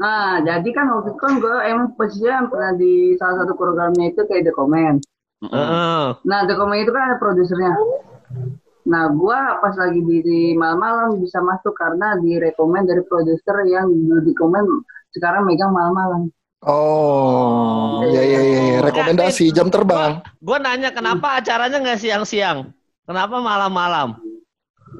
Nah, 0.00 0.40
jadi 0.44 0.68
kan 0.72 0.88
waktu 0.88 1.16
itu 1.16 1.20
kan 1.20 1.34
gue 1.40 1.56
emang 1.68 1.96
posisinya 1.96 2.48
pernah 2.48 2.72
di 2.76 3.16
salah 3.16 3.44
satu 3.44 3.52
programnya 3.56 4.12
itu 4.12 4.24
kayak 4.24 4.48
The 4.48 4.52
Comment. 4.56 5.00
Heeh. 5.48 6.04
Nah, 6.28 6.40
The 6.44 6.54
Comment 6.56 6.80
itu 6.80 6.92
kan 6.92 7.02
ada 7.12 7.16
produsernya. 7.16 7.72
Nah, 8.82 9.04
gue 9.14 9.38
pas 9.62 9.74
lagi 9.78 10.00
di, 10.02 10.16
di 10.26 10.40
malam-malam 10.58 11.22
bisa 11.22 11.38
masuk 11.38 11.76
karena 11.76 12.18
direkomend 12.18 12.90
dari 12.90 13.00
produser 13.06 13.62
yang 13.68 13.88
dulu 13.88 14.20
di 14.26 14.34
komen 14.34 14.64
sekarang 15.12 15.44
megang 15.48 15.72
malam-malam. 15.72 16.32
Oh, 16.62 18.06
ya 18.06 18.22
ya 18.22 18.38
ya, 18.38 18.62
ya. 18.78 18.78
rekomendasi 18.86 19.50
jam 19.50 19.66
terbang. 19.66 20.22
Gue 20.38 20.62
nanya 20.62 20.94
kenapa 20.94 21.42
acaranya 21.42 21.82
nggak 21.82 21.98
siang-siang? 21.98 22.70
Kenapa 23.02 23.42
malam-malam? 23.42 24.14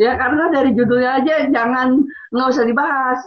Ya 0.00 0.19
karena 0.19 0.50
dari 0.50 0.75
judulnya 0.75 1.23
aja 1.23 1.47
jangan 1.54 2.02
nggak 2.35 2.49
usah 2.50 2.64
dibahas. 2.66 3.21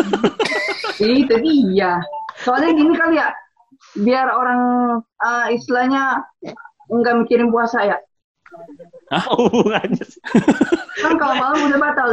itu 1.02 1.34
dia. 1.44 2.00
Soalnya 2.40 2.72
gini 2.72 2.92
kali 2.96 3.20
ya, 3.20 3.28
biar 4.00 4.32
orang 4.32 4.60
eh, 5.20 5.46
istilahnya 5.52 6.24
nggak 6.88 7.16
mikirin 7.20 7.52
puasa 7.52 7.84
ya. 7.84 7.96
Apa 9.12 9.28
hubungannya? 9.44 10.04
sih? 10.08 10.20
Kan 11.04 11.20
kalau 11.20 11.36
malam 11.36 11.68
udah 11.68 11.80
batal. 11.80 12.08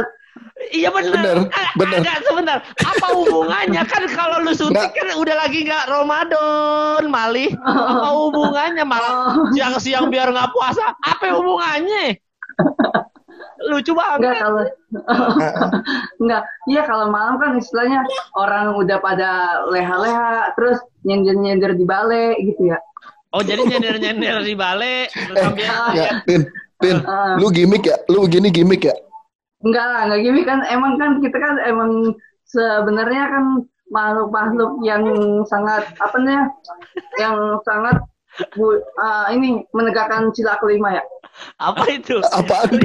Iya 0.68 0.92
benar. 0.92 1.48
Ada 1.48 2.12
sebentar. 2.22 2.58
Apa 2.84 3.06
hubungannya 3.16 3.80
kan 3.88 4.04
kalau 4.12 4.44
lu 4.44 4.52
Nggak. 4.52 4.92
kan 4.92 5.08
udah 5.16 5.36
lagi 5.40 5.64
nggak 5.64 5.84
Ramadan, 5.88 7.02
Mali. 7.08 7.48
Apa 7.56 8.08
hubungannya 8.12 8.84
malah 8.84 9.12
Oh, 9.32 9.48
siang-siang 9.50 10.06
biar 10.08 10.28
nggak 10.28 10.52
puasa? 10.52 10.92
Apa 11.00 11.32
hubungannya? 11.32 12.20
Lucu 13.62 13.92
enggak 13.92 14.20
banget. 14.20 14.34
kalau 14.38 14.62
enggak. 16.20 16.42
Iya 16.66 16.82
kalau 16.84 17.06
malam 17.08 17.36
kan 17.36 17.56
istilahnya 17.56 18.00
orang 18.32 18.72
udah 18.74 18.98
pada 19.00 19.30
leha-leha 19.68 20.52
terus 20.54 20.76
nyender-nyender 21.02 21.72
di 21.72 21.84
balai 21.84 22.36
gitu 22.42 22.68
ya. 22.68 22.78
Oh 23.30 23.40
jadi 23.40 23.62
nyender-nyender 23.62 24.42
di 24.42 24.54
balik 24.54 25.08
sambil 25.30 25.70
Ya, 25.94 26.20
Tin, 26.24 26.42
Tin, 26.78 26.96
Ah. 27.06 27.36
lu 27.36 27.48
gimmick 27.48 27.84
ya? 27.84 27.96
Lu 28.08 28.24
gini 28.26 28.48
gimmick 28.48 28.82
ya? 28.82 28.96
Enggak 29.60 29.84
lah, 29.86 30.00
enggak 30.08 30.20
gini 30.24 30.40
kan 30.42 30.58
emang 30.66 30.92
kan 30.96 31.20
kita 31.20 31.36
kan 31.36 31.54
emang 31.62 32.16
sebenarnya 32.48 33.24
kan 33.28 33.44
makhluk-makhluk 33.90 34.72
yang 34.82 35.02
sangat 35.44 35.84
apa 35.98 36.16
namanya? 36.16 36.48
Yang 37.18 37.36
sangat 37.66 37.96
bu, 38.56 38.78
ah, 38.96 39.28
ini 39.28 39.60
menegakkan 39.74 40.30
sila 40.32 40.56
kelima 40.58 40.96
ya. 40.96 41.04
apa 41.60 41.84
itu? 41.90 42.18
Apaan? 42.32 42.72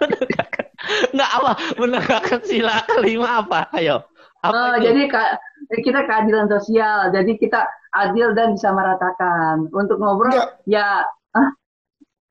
Menegakkan- 0.00 0.68
Nggak 1.14 1.30
apa? 1.30 1.52
Menegakkan 1.78 2.40
sila 2.42 2.82
kelima 2.88 3.44
apa? 3.44 3.68
Ayo. 3.76 4.02
Apa 4.40 4.56
Eh, 4.56 4.72
itu? 4.80 4.84
jadi 4.88 5.02
ka- 5.12 5.36
kita 5.84 6.00
keadilan 6.08 6.48
sosial. 6.48 7.12
Jadi 7.12 7.36
kita 7.36 7.60
adil 7.92 8.32
dan 8.32 8.56
bisa 8.56 8.72
meratakan. 8.72 9.68
Untuk 9.70 10.00
ngobrol 10.00 10.32
Enggak. 10.32 10.48
ya 10.64 11.04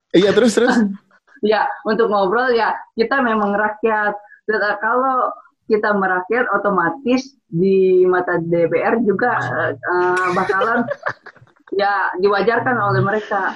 Iya 0.09 0.33
terus 0.33 0.57
terus. 0.57 0.73
ya 1.45 1.67
untuk 1.87 2.11
ngobrol 2.11 2.51
ya 2.53 2.75
kita 2.95 3.19
memang 3.23 3.55
rakyat. 3.55 4.13
Dan, 4.49 4.59
eh, 4.61 4.77
kalau 4.81 5.31
kita 5.69 5.93
merakyat 5.93 6.49
otomatis 6.49 7.37
di 7.45 8.01
mata 8.09 8.41
DPR 8.41 8.97
juga 9.05 9.37
eh, 9.69 10.27
bakalan 10.33 10.85
ya 11.79 12.11
diwajarkan 12.19 12.75
oleh 12.75 12.99
mereka. 12.99 13.55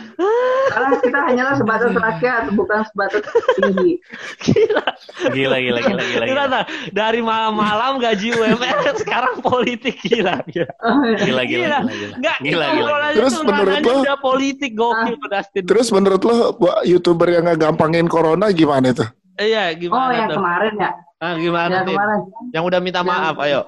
Karena 0.71 0.95
kita 0.95 1.19
hanyalah 1.19 1.53
sebatas 1.59 1.91
rakyat, 1.91 2.55
bukan 2.55 2.87
sebatas 2.87 3.19
tinggi. 3.59 3.99
Gila. 4.39 4.85
Gila, 5.35 5.57
gila, 5.59 5.79
gila, 5.83 6.03
gila. 6.07 6.25
Gila? 6.25 6.59
Dari 6.95 7.19
malam-malam 7.19 7.99
gaji 7.99 8.31
UMR 8.31 8.79
sekarang 9.03 9.43
politik 9.43 9.99
gila. 9.99 10.39
Gila. 10.47 10.71
gila, 11.19 11.43
gila. 11.43 11.43
gila, 11.43 11.79
gila. 11.83 12.15
Enggak, 12.15 12.37
Gila, 12.39 12.65
itu 12.65 12.75
gila, 12.79 13.07
Terus 13.11 13.33
menurut 13.43 13.77
lo- 13.83 14.03
udah 14.07 14.17
politik 14.23 14.71
gokil 14.71 15.15
tuh 15.19 15.29
Dustin. 15.29 15.63
Terus 15.67 15.87
menurut 15.91 16.21
lo 16.23 16.35
buat 16.55 16.77
youtuber 16.87 17.27
yang 17.27 17.43
ngegampangin 17.43 18.07
corona 18.07 18.47
gimana 18.55 18.95
tuh? 18.95 19.07
Iya, 19.35 19.75
Oh, 19.75 19.79
gimana 19.83 20.11
yang 20.15 20.29
tuh? 20.31 20.37
kemarin 20.39 20.73
ya. 20.79 20.91
Ah, 21.19 21.33
gimana 21.35 21.71
Yang 21.73 21.85
kemarin. 21.91 22.19
Yang 22.55 22.63
udah 22.71 22.79
minta 22.79 23.01
maaf, 23.03 23.35
ayo. 23.43 23.61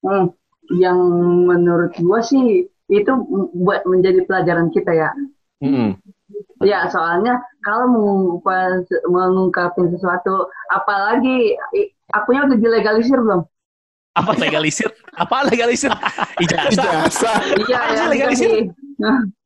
Hmm, 0.00 0.32
yang 0.72 0.98
menurut 1.44 1.92
gua 1.98 2.20
sih 2.20 2.68
itu 2.92 3.12
buat 3.56 3.84
menjadi 3.88 4.24
pelajaran 4.28 4.68
kita 4.72 4.92
ya. 4.92 5.10
Mm-mm. 5.64 5.96
Ya, 6.64 6.88
soalnya 6.88 7.40
kalau 7.64 7.88
mengungkapkan, 7.92 8.84
mengungkapin 9.08 9.92
sesuatu, 9.92 10.48
apalagi 10.72 11.56
akunya 12.12 12.48
udah 12.48 12.58
dilegalisir 12.58 13.18
belum? 13.20 13.44
Apa 14.14 14.32
legalisir? 14.38 14.88
Apa 15.18 15.44
legalisir? 15.50 15.90
Ijazah. 16.44 17.10
Ijazah. 17.10 17.38
Iya, 17.66 17.80
yang 17.98 18.08
legalisir? 18.14 18.50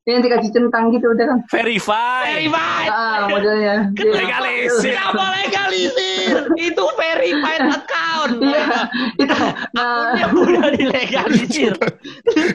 Yang 0.08 0.24
dikasih 0.24 0.50
centang 0.56 0.88
gitu 0.88 1.12
udah 1.12 1.26
kan? 1.28 1.38
Verify. 1.52 2.24
Verified. 2.40 2.88
Ah, 2.88 3.28
modelnya. 3.28 3.92
Iya. 3.92 4.12
Legalisir. 4.16 4.92
Kenapa 4.96 5.24
legalisir? 5.36 6.36
Itu 6.56 6.84
verified 6.96 7.64
account. 7.76 8.32
Iya, 8.40 8.66
itu. 9.20 9.36
Nah, 9.76 10.16
Akunnya 10.16 10.58
udah 10.64 10.72
dilegalisir. 10.72 11.72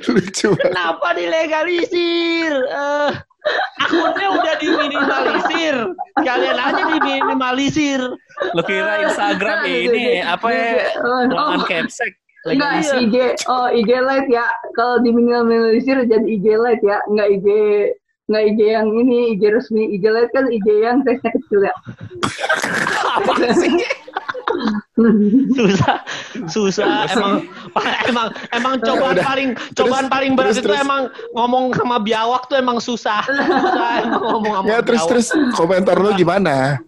Lucu. 0.09 0.49
Kenapa 0.57 1.13
dilegalisir? 1.13 2.51
Eh, 2.57 3.11
akunnya 3.85 4.27
udah 4.33 4.55
diminimalisir. 4.57 5.75
Kalian 6.25 6.57
aja 6.57 6.83
diminimalisir. 6.89 8.01
Lo 8.57 8.61
kira 8.65 9.05
Instagram 9.05 9.61
ini 9.69 10.25
apa 10.25 10.47
ya? 10.49 10.71
Ruangan 10.97 11.61
oh. 11.61 11.67
capsek. 11.69 12.22
Enggak, 12.43 12.83
Legalisir. 12.83 12.97
IG, 13.07 13.15
oh 13.47 13.67
IG 13.71 13.91
Lite 14.03 14.29
ya. 14.31 14.45
Kalau 14.75 14.99
diminimalisir 14.99 15.97
jadi 16.03 16.27
IG 16.27 16.45
Lite 16.59 16.83
ya, 16.83 16.99
enggak 17.07 17.27
IG 17.39 17.47
nggak 18.23 18.43
IG 18.55 18.59
yang 18.71 18.87
ini, 18.87 19.35
IG 19.35 19.43
resmi. 19.51 19.83
IG 19.95 20.03
Lite 20.07 20.31
kan 20.31 20.45
IG 20.51 20.67
yang 20.83 20.97
size-nya 21.03 21.31
kecil 21.31 21.59
ya. 21.63 21.75
Apa 23.19 23.31
sih? 23.55 23.79
susah 25.57 25.97
susah 26.45 27.09
emang 27.09 27.41
emang 28.05 28.27
emang 28.53 28.73
cobaan 28.85 29.17
Udah. 29.17 29.25
paling 29.25 29.49
cobaan 29.73 30.05
paling 30.07 30.31
berat 30.37 30.53
terus, 30.53 30.61
itu 30.61 30.69
terus. 30.69 30.85
emang 30.85 31.01
ngomong 31.33 31.73
sama 31.73 31.97
biawak 31.97 32.45
tuh 32.45 32.61
emang 32.61 32.77
susah 32.77 33.25
susah 33.27 33.89
emang 34.05 34.21
ngomong 34.21 34.53
sama 34.61 34.65
Ya 34.69 34.77
terus 34.85 35.01
biawak. 35.01 35.09
terus 35.09 35.27
komentar 35.57 35.97
lo 35.97 36.13
gimana? 36.13 36.79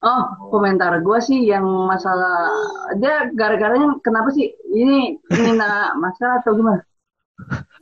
Oh, 0.00 0.48
komentar 0.48 0.96
gue 1.04 1.18
sih 1.20 1.44
yang 1.44 1.68
masalah 1.84 2.48
dia 2.96 3.28
gara-garanya 3.36 4.00
kenapa 4.00 4.32
sih 4.32 4.48
ini 4.72 5.20
ini 5.20 5.50
nak 5.52 5.92
masalah 6.00 6.40
atau 6.40 6.56
gimana? 6.56 6.80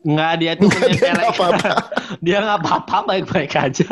Nggak 0.02 0.32
dia 0.42 0.52
tuh 0.58 0.66
Nggak, 0.66 0.98
dia 0.98 1.10
nggak 1.14 1.30
apa-apa. 1.34 1.70
dia 2.26 2.38
nggak 2.42 2.58
apa-apa 2.62 2.96
baik-baik 3.06 3.52
aja 3.54 3.86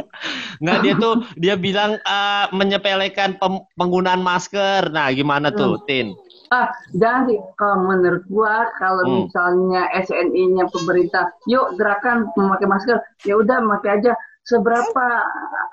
nggak 0.59 0.79
dia 0.83 0.95
tuh 0.99 1.15
dia 1.39 1.55
bilang 1.55 2.03
eh, 2.03 2.47
menyepelekan 2.51 3.39
pem- 3.39 3.67
penggunaan 3.79 4.23
masker 4.27 4.91
nah 4.91 5.07
gimana 5.15 5.55
tuh 5.55 5.79
Tin 5.87 6.11
Ah, 6.47 6.71
jangan 6.95 7.27
sih. 7.27 7.43
Kalau 7.59 7.91
menurut 7.91 8.23
gua, 8.31 8.71
kalau 8.79 9.03
Hmm. 9.03 9.27
misalnya 9.27 9.91
SNI-nya 9.99 10.71
pemerintah, 10.71 11.35
yuk 11.51 11.75
gerakan 11.75 12.31
memakai 12.39 12.71
masker, 12.71 13.03
ya 13.27 13.35
udah 13.35 13.59
pakai 13.67 13.99
aja. 13.99 14.15
Seberapa 14.47 15.07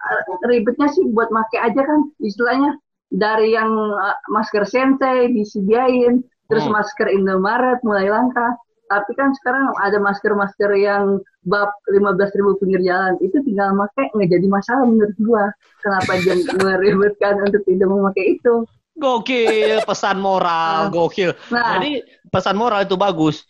eh, 0.10 0.22
ribetnya 0.50 0.90
sih 0.90 1.06
buat 1.14 1.30
pakai 1.30 1.72
aja 1.72 1.82
kan? 1.86 2.00
Istilahnya 2.20 2.76
dari 3.14 3.54
yang 3.54 3.70
eh, 3.94 4.18
masker 4.34 4.66
sensei 4.66 5.30
disediain, 5.30 6.20
terus 6.50 6.66
Hmm. 6.66 6.74
masker 6.76 7.08
Indomaret 7.10 7.80
mulai 7.86 8.10
langka. 8.10 8.58
Tapi 8.84 9.16
kan 9.18 9.34
sekarang 9.34 9.74
ada 9.82 9.98
masker-masker 9.98 10.70
yang 10.78 11.18
bab 11.48 11.72
15.000 11.90 12.54
pinggir 12.62 12.84
jalan. 12.84 13.18
Itu 13.24 13.42
tinggal 13.42 13.74
pakai 13.74 14.12
nggak 14.14 14.30
jadi 14.30 14.48
masalah 14.52 14.86
menurut 14.86 15.18
gua. 15.24 15.46
Kenapa 15.82 16.12
dia 16.20 16.36
meribetkan 16.62 17.42
untuk 17.42 17.62
tidak 17.66 17.88
memakai 17.90 18.38
itu? 18.38 18.66
gokil 18.94 19.82
pesan 19.90 20.22
moral 20.22 20.94
gokil 20.94 21.34
Nah. 21.50 21.82
jadi 21.82 22.06
pesan 22.30 22.54
moral 22.54 22.86
itu 22.86 22.94
bagus 22.94 23.42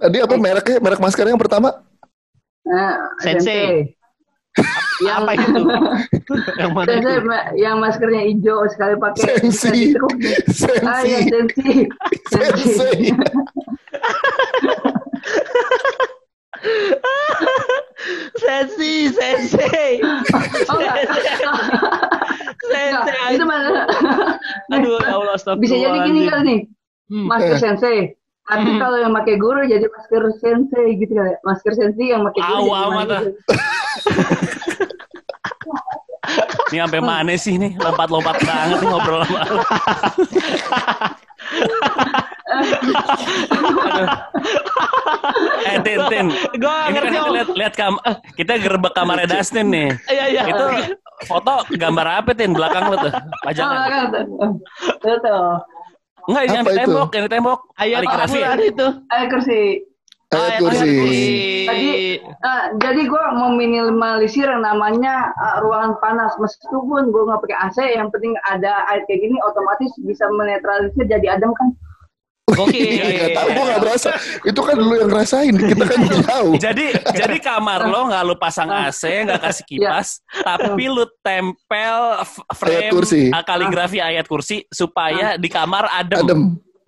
Tadi 0.00 0.16
apa 0.16 0.32
mereknya? 0.40 0.80
Merek 0.80 0.96
masker 0.96 1.28
yang 1.28 1.36
pertama? 1.36 1.84
Eh, 2.64 2.96
Sensei. 3.20 3.92
Yang 5.00 5.24
apa 5.24 5.32
itu 5.34 5.52
yang 6.60 6.72
mana 6.72 6.92
itu 7.00 7.08
yang 7.56 7.76
maskernya 7.80 8.22
hijau 8.26 8.68
sekali 8.68 8.94
pakai 8.96 9.50
Sensi. 9.50 9.96
ditekuk. 9.96 10.12
Ah 10.84 11.02
ya 11.02 11.18
Sensi. 11.24 11.88
sensi. 12.28 12.28
Sensi. 12.28 12.72
Sensei. 12.76 13.10
sensi 18.36 19.08
sensei 19.12 20.00
Oh, 20.68 20.78
Enggak, 22.70 23.34
itu 23.34 23.44
mana? 23.44 23.86
aduh 24.74 25.00
ya 25.02 25.16
Allah 25.16 25.56
Bisa 25.58 25.74
jadi 25.74 25.98
gini 26.06 26.28
kali 26.28 26.42
nih, 26.44 26.60
Hmm. 27.10 27.26
masker 27.26 27.58
Eh. 27.58 27.60
sensei. 27.60 27.98
Tapi 28.46 28.70
Hmm. 28.70 28.78
kalau 28.78 28.94
yang 29.02 29.10
pakai 29.10 29.34
guru 29.34 29.66
jadi 29.66 29.82
masker 29.82 30.30
sensei 30.38 30.94
gitu 30.94 31.10
kali. 31.10 31.34
Masker 31.42 31.74
sensei 31.74 32.14
yang 32.14 32.22
pakai 32.22 32.38
guru. 32.38 32.70
Masker. 32.70 33.34
ah. 33.50 34.49
Ini 36.70 36.78
sampai 36.80 37.00
mana 37.02 37.34
sih 37.34 37.58
nih? 37.58 37.74
Lompat-lompat 37.76 38.36
banget 38.40 38.78
nih 38.78 38.86
ngobrol 38.86 39.20
sama 39.22 39.40
lu. 39.44 39.58
Eh 45.66 45.76
Tin, 45.84 45.98
Tin. 46.08 46.26
Gua 46.58 46.76
Ini 46.88 46.94
kan 46.94 47.02
ngerti, 47.04 47.10
kita 47.12 47.26
Om. 47.26 47.34
lihat 47.34 47.48
lihat 47.54 47.74
kam 47.76 47.94
kita 48.34 48.52
gerbek 48.58 48.92
kamarnya 48.94 49.26
Dustin 49.28 49.66
nih. 49.70 49.88
iya 50.08 50.24
iya 50.30 50.42
Itu 50.48 50.64
foto 51.26 51.66
gambar 51.70 52.06
apa 52.22 52.30
Tin 52.32 52.52
belakang 52.54 52.90
lu 52.90 52.96
tuh? 52.98 53.12
Oh, 53.12 53.38
Pajangan. 53.44 53.78
kan. 53.88 54.04
Tuh 55.00 55.16
tuh. 55.20 55.44
Enggak, 56.28 56.42
yang 56.46 56.62
di 56.62 56.74
tembok, 56.76 57.08
yang 57.10 57.24
di 57.26 57.32
tembok. 57.32 57.58
Kaligrafi. 57.74 58.38
Al-Quran 58.38 58.60
itu 58.62 58.86
Ayo 59.08 59.24
kursi. 59.26 59.60
Ayat 60.30 60.62
kursi. 60.62 60.94
Tadi, 61.66 61.90
ah, 62.46 62.70
jadi 62.78 63.02
gue 63.02 63.24
meminimalisir 63.34 64.46
yang 64.46 64.62
namanya 64.62 65.34
ah, 65.34 65.58
ruangan 65.58 65.98
panas. 65.98 66.38
Meskipun 66.38 67.10
gue 67.10 67.22
nggak 67.26 67.42
pakai 67.42 67.58
AC, 67.66 67.78
yang 67.98 68.14
penting 68.14 68.38
ada 68.46 68.86
air 68.94 69.02
kayak 69.10 69.26
gini, 69.26 69.36
otomatis 69.42 69.90
bisa 70.06 70.30
menetralisir 70.30 71.02
jadi 71.10 71.34
adem 71.34 71.50
kan. 71.58 71.74
Gokil. 72.50 72.98
Gak 73.22 73.30
tau, 73.38 73.46
gue 73.46 73.62
gak 73.62 73.78
berasa. 73.78 74.10
Itu 74.42 74.60
kan 74.66 74.74
lu 74.74 74.94
yang 74.98 75.10
ngerasain, 75.10 75.54
kita 75.54 75.84
kan 75.86 76.00
jauh. 76.26 76.52
Jadi 76.58 76.86
jadi 77.14 77.38
kamar 77.38 77.86
lo 77.86 78.10
nggak 78.10 78.22
lu 78.26 78.34
pasang 78.42 78.66
AC, 78.66 79.06
nggak 79.22 79.38
kasih 79.38 79.64
kipas, 79.70 80.18
tapi 80.42 80.90
lu 80.90 81.06
tempel 81.22 82.26
frame 82.50 82.90
Ayat 82.90 82.90
kursi. 82.90 83.30
ah, 83.30 83.46
kaligrafi 83.46 84.02
ayat 84.02 84.26
kursi 84.26 84.66
supaya 84.66 85.38
di 85.38 85.46
kamar 85.46 85.86
adem. 85.94 86.26
Adem. 86.26 86.40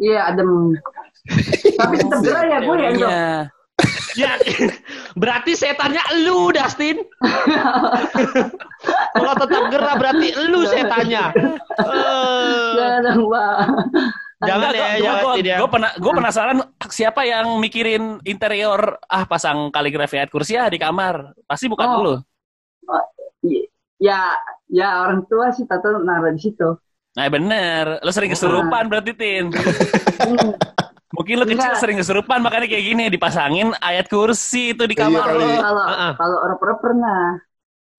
Iya 0.03 0.35
adem. 0.35 0.51
Tapi 1.73 1.95
tetap 1.99 2.19
gerah 2.21 2.45
ya 2.45 2.59
gue 2.61 2.77
ya. 2.77 2.91
Ya, 4.13 4.37
berarti 5.21 5.57
setannya 5.57 5.99
lu, 6.23 6.53
Dustin. 6.53 7.01
Kalau 9.15 9.35
tetap 9.37 9.63
gerah 9.69 9.95
berarti 9.97 10.29
lu 10.47 10.63
setannya. 10.65 11.25
Eh, 11.73 12.77
Jangan 12.77 13.01
dong, 13.09 13.27
Pak. 13.27 13.55
jangan 14.43 14.71
ya, 14.71 14.87
jangan 14.99 15.23
gue 15.25 15.35
tidak. 15.41 15.57
gue 15.57 15.71
pena, 15.71 15.89
gua 15.97 16.13
penasaran 16.13 16.59
siapa 16.85 17.23
yang 17.23 17.57
mikirin 17.57 18.03
interior 18.23 18.81
ah 19.07 19.25
pasang 19.25 19.71
kaligrafi 19.71 20.19
ayat 20.19 20.29
kursi 20.29 20.55
ah 20.55 20.67
di 20.67 20.77
kamar 20.77 21.31
pasti 21.47 21.67
bukan 21.67 21.87
Oh. 21.89 22.03
lu 22.03 22.15
Ya, 23.97 24.35
ya 24.67 25.01
orang 25.01 25.23
tua 25.27 25.49
sih 25.49 25.63
tato 25.63 25.95
naruh 25.97 26.35
di 26.35 26.43
situ. 26.43 26.75
nah 27.13 27.29
bener 27.29 28.03
lo 28.03 28.11
sering 28.11 28.31
kesurupan 28.31 28.91
berarti 28.91 29.13
tin 29.15 29.47
Hmm. 29.49 30.53
Mungkin 31.13 31.35
lo 31.39 31.45
kecil 31.45 31.61
Enggak. 31.69 31.81
sering 31.81 31.97
kesurupan 32.01 32.41
makanya 32.41 32.67
kayak 32.67 32.85
gini 32.85 33.05
dipasangin 33.09 33.69
ayat 33.79 34.09
kursi 34.09 34.73
itu 34.73 34.85
di 34.85 34.97
Iya 34.97 35.03
kamar 35.07 35.23
kali. 35.29 35.45
lo 35.45 35.47
Kalau 35.61 35.85
Uh-uh. 35.85 36.13
kalau 36.17 36.37
orang 36.43 36.59
pernah 36.59 36.79
pernah. 36.81 37.23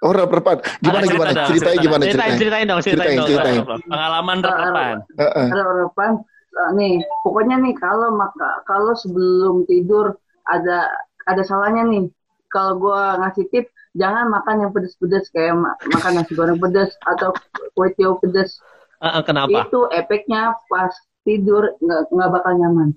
Oh, 0.03 0.11
repan. 0.11 0.59
Gimana, 0.83 0.99
Ada 0.99 1.13
gimana? 1.15 1.31
dong, 1.31 1.47
Ceritanya 1.47 1.71
cerita. 1.71 1.83
gimana 1.87 2.01
Ceritain, 2.03 2.11
ceritanya? 2.11 2.35
ceritain 2.35 2.65
dong, 2.67 2.81
ceritain, 2.83 3.07
Ceritain, 3.07 3.17
dong. 3.23 3.27
ceritain. 3.63 3.81
pengalaman 3.87 4.37
repan 4.43 4.95
Heeh. 5.15 5.47
Ada 5.47 5.63
harapan 5.63 6.11
eh, 6.53 6.69
nih 6.75 6.93
pokoknya 7.23 7.55
nih 7.63 7.73
kalau 7.79 8.09
maka 8.13 8.49
kalau 8.67 8.93
sebelum 8.93 9.63
tidur 9.65 10.05
ada 10.45 10.91
ada 11.25 11.41
salahnya 11.41 11.87
nih 11.87 12.11
kalau 12.51 12.77
gua 12.77 13.15
ngasih 13.23 13.47
tip 13.49 13.65
jangan 13.95 14.27
makan 14.27 14.67
yang 14.67 14.71
pedes-pedes 14.75 15.31
kayak 15.31 15.55
ma- 15.55 15.77
makan 15.89 16.19
nasi 16.19 16.33
goreng 16.35 16.59
pedes 16.59 16.93
atau 17.07 17.31
kue 17.73 17.87
tiaw 17.95 18.19
pedes 18.19 18.59
eh, 19.01 19.21
kenapa? 19.23 19.65
itu 19.65 19.79
efeknya 19.89 20.53
pas 20.67 20.91
tidur 21.23 21.73
nggak 21.79 22.11
nggak 22.11 22.29
bakal 22.29 22.53
nyaman 22.53 22.89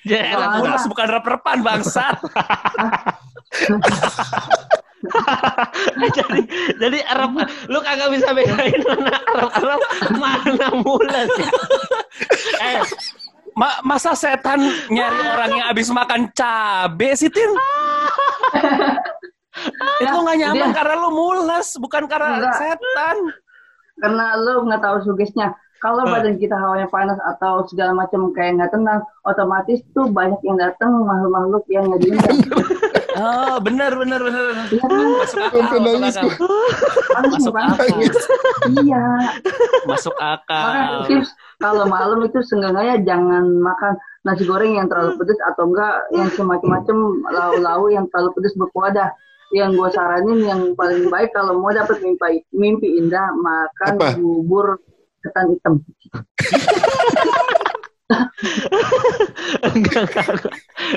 Ya, 0.00 0.56
Mulas 0.56 0.88
bukan 0.88 1.06
rep-repan 1.06 1.60
bangsat. 1.60 2.16
Jadi 6.12 6.42
jadi 6.76 6.98
Arab 7.08 7.40
lu 7.66 7.78
kagak 7.80 8.12
bisa 8.12 8.30
bedain 8.30 8.80
mana 8.84 9.16
Arab 9.32 9.50
Arab 9.56 9.80
mana 10.12 10.66
mulas 10.76 11.30
ya. 11.34 11.50
eh 12.60 12.80
ma- 13.56 13.80
masa 13.82 14.12
setan 14.12 14.60
nyari 14.88 15.24
orang 15.26 15.50
yang 15.56 15.66
habis 15.72 15.88
makan 15.88 16.28
cabe 16.30 17.16
sih 17.16 17.32
tin? 17.32 17.48
Itu 20.00 20.16
nggak 20.20 20.36
nyaman 20.38 20.68
dia- 20.68 20.76
karena 20.76 20.94
lu 21.00 21.10
mulas 21.10 21.74
bukan 21.80 22.04
karena 22.04 22.28
Enggak. 22.38 22.54
setan. 22.60 23.16
Karena 24.00 24.24
lu 24.36 24.68
nggak 24.68 24.82
tahu 24.84 24.96
sugesnya 25.04 25.56
kalau 25.80 26.04
Hmm. 26.04 26.12
badan 26.12 26.36
kita 26.36 26.52
hawanya 26.54 26.86
panas 26.86 27.16
atau 27.24 27.64
segala 27.64 27.96
macam 27.96 28.28
kayak 28.30 28.60
nggak 28.60 28.70
tenang, 28.70 29.00
otomatis 29.24 29.80
tuh 29.92 30.06
banyak 30.06 30.38
yang 30.44 30.60
datang 30.60 30.92
makhluk-makhluk 31.02 31.64
yang 31.72 31.88
nggak 31.88 32.00
diundang. 32.04 32.38
Oh, 33.20 33.60
benar 33.60 33.92
benar 34.00 34.20
benar. 34.22 34.64
Iya 34.70 34.80
kan? 34.80 35.00
Masuk 35.18 35.40
akal. 35.42 35.60
Masuk 35.60 35.80
nangis 35.82 36.16
akal. 36.16 36.30
Masuk 37.26 37.54
akal. 37.58 37.86
Iya. 38.80 39.04
Masuk 39.84 40.16
akal. 40.16 40.72
tips 41.10 41.30
kalau 41.58 41.84
malam 41.84 42.24
itu 42.24 42.38
seenggaknya 42.40 43.02
jangan 43.04 43.44
makan 43.60 43.92
nasi 44.24 44.44
goreng 44.48 44.76
yang 44.76 44.88
terlalu 44.88 45.16
pedas 45.20 45.40
atau 45.52 45.68
enggak 45.68 45.94
yang 46.12 46.28
semacam-macam 46.32 46.96
lau-lau 47.28 47.88
yang 47.92 48.04
terlalu 48.08 48.30
pedas 48.40 48.54
berkuadah. 48.56 49.10
Yang 49.50 49.70
gue 49.82 49.88
saranin 49.90 50.38
yang 50.46 50.60
paling 50.78 51.10
baik 51.10 51.34
kalau 51.34 51.58
mau 51.58 51.74
dapat 51.74 51.98
mimpi, 52.06 52.46
mimpi 52.54 53.02
indah 53.02 53.34
makan 53.34 53.98
Apa? 53.98 54.14
bubur 54.16 54.78
ketan 55.22 55.46
hitam. 55.54 55.74
enggak, 59.70 60.02
enggak, 60.10 60.26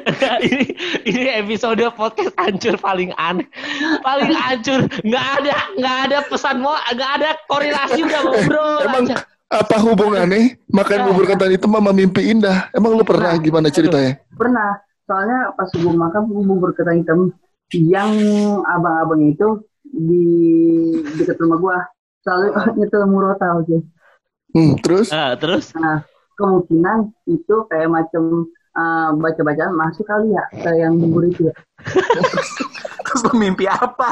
enggak. 0.10 0.38
Ini 0.42 0.66
ini 1.06 1.30
episode 1.46 1.86
podcast 1.94 2.34
hancur 2.42 2.74
paling 2.82 3.14
aneh 3.22 3.46
paling 4.02 4.34
hancur 4.34 4.90
nggak 5.06 5.28
ada 5.38 5.54
nggak 5.78 5.98
ada 6.10 6.18
pesan 6.26 6.58
mau 6.66 6.74
nggak 6.74 7.12
ada 7.22 7.38
korelasi 7.46 8.02
udah 8.02 8.22
ngobrol 8.26 8.82
Emang 8.82 9.06
aja 9.14 9.22
apa 9.54 9.78
hubungannya 9.86 10.58
makan 10.74 11.14
bubur 11.14 11.30
ketan 11.30 11.54
hitam 11.54 11.78
sama 11.78 11.94
mimpi 11.94 12.34
indah? 12.34 12.74
Emang 12.74 12.98
lu 12.98 13.06
pernah 13.06 13.38
gimana 13.38 13.70
ceritanya? 13.70 14.18
Pernah, 14.34 14.82
soalnya 15.06 15.54
pas 15.54 15.70
gue 15.70 15.94
makan 15.94 16.22
bubur 16.26 16.74
ketan 16.74 17.06
hitam 17.06 17.30
yang 17.70 18.10
abang-abang 18.66 19.22
itu 19.30 19.62
di 19.94 20.26
dekat 21.22 21.38
rumah 21.38 21.58
gua 21.62 21.78
selalu 22.26 22.48
nyetel 22.82 23.06
murotal 23.06 23.62
aja. 23.62 23.78
Hmm, 24.54 24.78
terus? 24.84 25.10
Nah, 25.10 25.34
terus 25.38 25.74
Nah, 25.74 26.06
kemungkinan 26.38 27.14
itu 27.30 27.56
kayak 27.70 27.90
macam 27.90 28.50
uh, 28.78 29.10
baca-bacaan 29.18 29.74
masuk 29.74 30.06
kali 30.06 30.34
ya 30.34 30.44
ke 30.62 30.70
yang 30.82 30.94
bubur 30.98 31.26
itu 31.30 31.50
ya. 31.50 31.56
Terus 33.04 33.22
lu 33.30 33.34
mimpi 33.38 33.66
apa? 33.70 34.10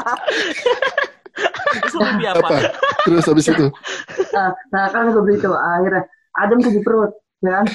Terus 1.72 1.92
lu 1.96 2.00
mimpi 2.06 2.24
apa? 2.28 2.46
Apa? 2.46 2.58
Terus 3.02 3.24
habis 3.26 3.46
itu? 3.48 3.66
Nah, 4.32 4.48
nah 4.70 4.84
kan 4.92 5.10
gue 5.12 5.22
beli 5.24 5.36
itu 5.40 5.50
akhirnya 5.50 6.02
adem 6.38 6.58
tuh 6.62 6.72
di 6.72 6.80
perut, 6.84 7.12
ya 7.42 7.50
kan? 7.60 7.66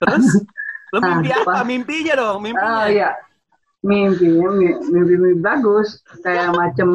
Terus 0.00 0.26
lu 0.92 0.98
Ah, 1.02 1.18
mimpi 1.18 1.30
apa? 1.32 1.50
apa? 1.50 1.60
Mimpinya 1.66 2.14
dong, 2.16 2.38
Oh 2.38 2.44
mimpinya. 2.46 2.86
iya, 2.88 3.08
mimpinya 3.84 4.48
mi- 4.54 4.80
mimpi-mimpi 4.92 5.40
bagus, 5.44 6.00
kayak 6.24 6.52
macam 6.56 6.88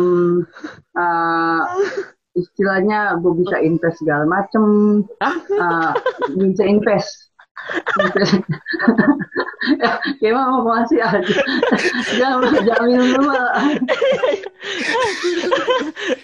uh, 0.97 1.61
istilahnya 2.33 3.19
gue 3.19 3.33
bisa 3.43 3.59
invest 3.59 3.99
segala 3.99 4.23
macem, 4.23 4.63
uh, 5.19 5.91
bisa 6.33 6.63
invest. 6.63 7.27
Invest. 7.93 8.41
ya, 9.77 10.01
kayak 10.17 10.33
mau 10.33 10.65
masih 10.65 10.97
aja. 10.97 11.21
jangan 12.17 12.41
jangan 12.65 12.85
minum 12.89 13.07
dulu. 13.13 13.37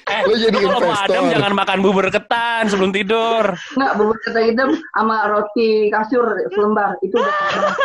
Eh, 0.08 0.22
Lu 0.26 0.34
jadi 0.34 0.58
kalau 0.58 0.80
mau 0.82 0.89
investor. 0.89 1.06
adem 1.06 1.26
jangan 1.30 1.54
makan 1.54 1.78
bubur 1.86 2.06
ketan 2.10 2.63
sebelum 2.72 2.89
tidur. 2.89 3.54
Enggak, 3.78 3.91
bubur 4.02 4.17
ketan 4.26 4.43
hitam 4.50 4.70
sama 4.98 5.17
roti 5.30 5.70
kasur 5.93 6.26
selembar 6.50 6.98
itu 7.06 7.15
udah 7.22 7.38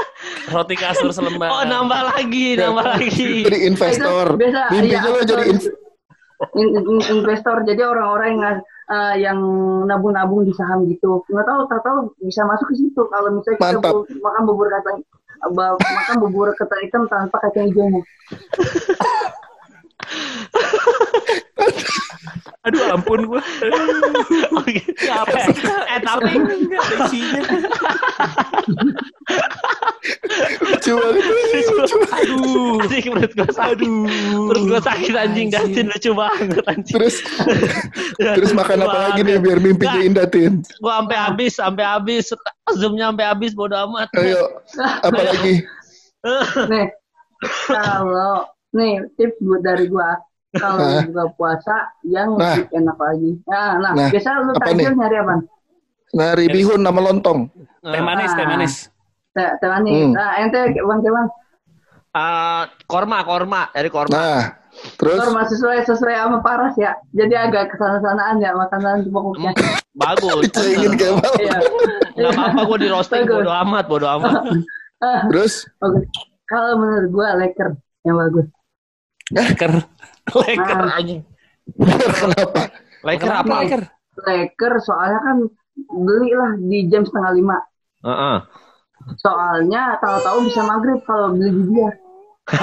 Roti 0.56 0.74
kasur 0.78 1.10
selembar. 1.12 1.48
oh 1.52 1.64
nambah 1.68 2.00
lagi 2.16 2.56
nambah 2.56 2.86
lagi 2.88 3.44
Jadi 3.44 3.58
investor. 3.68 4.26
Itu 4.32 4.40
biasa, 4.40 4.60
Mimpinya 4.72 4.96
iya, 4.96 5.10
lu 5.12 5.20
jadi 5.26 5.44
betul. 5.52 5.72
In- 6.58 6.72
In- 6.76 6.86
in- 6.88 7.06
investor. 7.20 7.62
Jadi 7.62 7.82
orang-orang 7.82 8.28
yang 8.38 8.58
uh, 8.90 9.14
yang 9.16 9.38
nabung-nabung 9.86 10.42
di 10.46 10.52
saham 10.52 10.84
gitu. 10.86 11.22
Nggak 11.30 11.46
tahu 11.46 11.60
tak 11.70 11.80
tahu 11.82 11.98
bisa 12.20 12.42
masuk 12.44 12.66
ke 12.70 12.74
situ. 12.78 13.02
Kalau 13.08 13.28
misalnya 13.32 13.58
kita 13.58 13.78
Mantap. 13.78 13.92
bu- 13.94 14.06
makan 14.20 14.42
bubur 14.46 14.66
kacang 14.70 14.98
ba- 15.54 15.74
makan 15.74 16.16
bubur 16.22 16.48
ketan 16.54 16.80
hitam 16.86 17.02
tanpa 17.10 17.34
kacang 17.42 17.66
hijaunya 17.66 17.98
Aduh 22.62 22.94
ampun 22.94 23.26
gua. 23.26 23.42
Gitu. 24.62 24.94
Siapa 25.02 25.34
eh, 25.34 25.44
sih 25.50 25.56
eh, 25.66 26.00
tapi 26.00 26.32
Enggak 26.38 26.84
isinya. 27.10 27.40
lucu 30.62 30.92
banget. 30.94 31.24
Lucu. 31.26 31.74
Aduh. 32.12 32.78
anjing 32.82 33.04
menurut 33.10 33.32
gue 33.34 33.50
sakit 33.50 33.88
menurut 33.88 34.64
gue 34.66 34.80
sakit 34.82 35.12
anjing 35.14 35.48
Datin 35.50 35.86
lucu 35.90 36.10
banget 36.14 36.64
anjing 36.66 36.94
Terus 36.98 37.16
terus 38.16 38.50
makan 38.54 38.86
apa 38.86 38.98
lagi 39.10 39.20
nih 39.22 39.38
biar 39.38 39.58
mimpinya 39.58 40.00
indah 40.02 40.26
Tin? 40.28 40.62
gue 40.62 40.92
sampai 40.92 41.16
habis 41.18 41.52
sampai 41.58 41.84
habis 41.86 42.30
zoomnya 42.74 43.10
sampai 43.12 43.26
habis 43.26 43.50
bodo 43.54 43.74
amat 43.90 44.08
Ayo, 44.18 44.62
apa 45.02 45.20
lagi? 45.22 45.54
nih 46.70 46.86
kalau 47.66 48.46
nih 48.72 49.04
tips 49.14 49.36
buat 49.38 49.60
dari 49.60 49.86
gua 49.86 50.16
kalau 50.52 50.80
Hah? 50.84 51.02
buka 51.04 51.24
puasa 51.34 51.76
yang 52.02 52.36
Nah. 52.36 52.56
lebih 52.56 52.68
enak 52.74 52.96
lagi 52.96 53.30
nah 53.44 53.70
nah, 53.76 53.92
Nah, 53.94 54.08
biasa 54.08 54.28
lu 54.40 54.52
nih? 54.52 54.86
nyari 54.92 55.16
apa 55.18 55.34
Nari 56.12 56.44
bihun 56.46 56.84
nama 56.84 57.00
lontong. 57.00 57.48
Teh 57.80 58.02
manis, 58.04 58.28
teh 58.36 58.44
manis. 58.44 58.74
teh 59.32 59.48
teh 59.56 59.64
manis 59.66 59.96
Hmm. 59.96 60.12
nah 60.12 60.36
ente 60.36 60.60
bang 60.70 61.00
bang 61.00 61.28
Eh, 62.12 62.62
korma 62.84 63.24
korma 63.24 63.72
dari 63.72 63.88
korma 63.88 64.12
Nah, 64.12 64.44
terus 65.00 65.16
Norma 65.16 65.48
sesuai 65.48 65.80
sesuai 65.82 66.12
sama 66.12 66.44
paras 66.44 66.76
ya. 66.76 66.92
Jadi 67.08 67.32
agak 67.32 67.72
ke 67.72 67.80
sana-sanaan 67.80 68.36
ya 68.36 68.52
makanan 68.52 69.08
pokoknya. 69.08 69.56
bagus 69.96 70.36
dicengin 70.44 70.92
kayak 70.92 71.16
mau. 71.16 71.34
Iya. 71.40 71.56
nggak 72.12 72.32
apa-apa 72.36 72.60
gue 72.62 72.78
di 72.78 72.88
roasting 72.92 73.24
bodo 73.24 73.48
amat 73.48 73.84
bodo 73.88 74.04
amat 74.10 74.32
Ah, 75.00 75.24
Terus 75.32 75.64
Oke. 75.80 76.04
Kalau 76.44 76.76
menurut 76.76 77.08
gua 77.08 77.34
leker 77.34 77.72
yang 78.04 78.20
bagus. 78.20 78.46
Leker. 79.30 79.72
Leker 80.42 80.80
Ah. 80.82 80.98
anjing. 80.98 81.22
kenapa? 82.12 82.60
Leker 83.02 83.22
Kenapa 83.22 83.42
apa 83.44 83.54
leker? 83.62 83.82
Leker 84.18 84.72
soalnya 84.80 85.20
kan 85.20 85.36
belilah 85.88 86.50
di 86.58 86.86
jam 86.86 87.02
setengah 87.02 87.32
lima. 87.32 87.58
Heeh. 88.02 88.36
Soalnya 89.16 89.98
tahu-tahu 89.98 90.46
bisa 90.46 90.62
maghrib 90.62 90.98
kalau 91.02 91.32
beli 91.32 91.50
di 91.50 91.62
dia. 91.68 91.90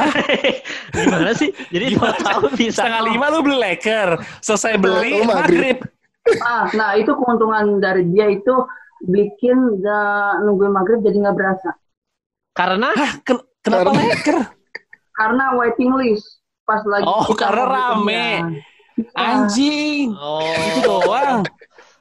gimana 0.93 1.32
sih 1.32 1.56
jadi 1.67 1.95
Gimana? 1.95 2.19
tahu 2.19 2.52
bisa 2.54 2.84
Setengah 2.84 3.04
lima 3.06 3.26
lu 3.30 3.39
beli 3.41 3.58
leker. 3.58 4.10
Selesai 4.39 4.76
beli 4.76 5.15
Oh, 5.15 5.26
maghrib. 5.26 5.80
maghrib. 5.80 6.39
Ah, 6.41 6.67
nah 6.74 6.93
itu 6.93 7.10
keuntungan 7.10 7.80
dari 7.80 8.04
dia 8.06 8.28
itu 8.30 8.54
bikin 9.02 9.80
gak 9.80 10.43
nungguin 10.43 10.69
maghrib 10.69 11.00
jadi 11.00 11.15
nggak 11.17 11.34
berasa. 11.34 11.72
karena 12.52 12.91
Hah, 12.91 13.13
ken- 13.22 13.48
kenapa 13.60 13.88
Karena- 13.89 14.04
leker? 14.06 14.38
Karena 15.13 15.43
waiting 15.56 15.91
list 15.95 16.38
pas 16.69 16.82
lagi 16.86 17.03
Oh, 17.03 17.25
kita 17.25 17.41
karena 17.41 17.63
rame. 17.65 18.25
bekerja. 18.93 19.17
Anjing. 19.17 20.05
oh 20.12 20.43
Itu 20.43 20.79
doang. 20.86 21.41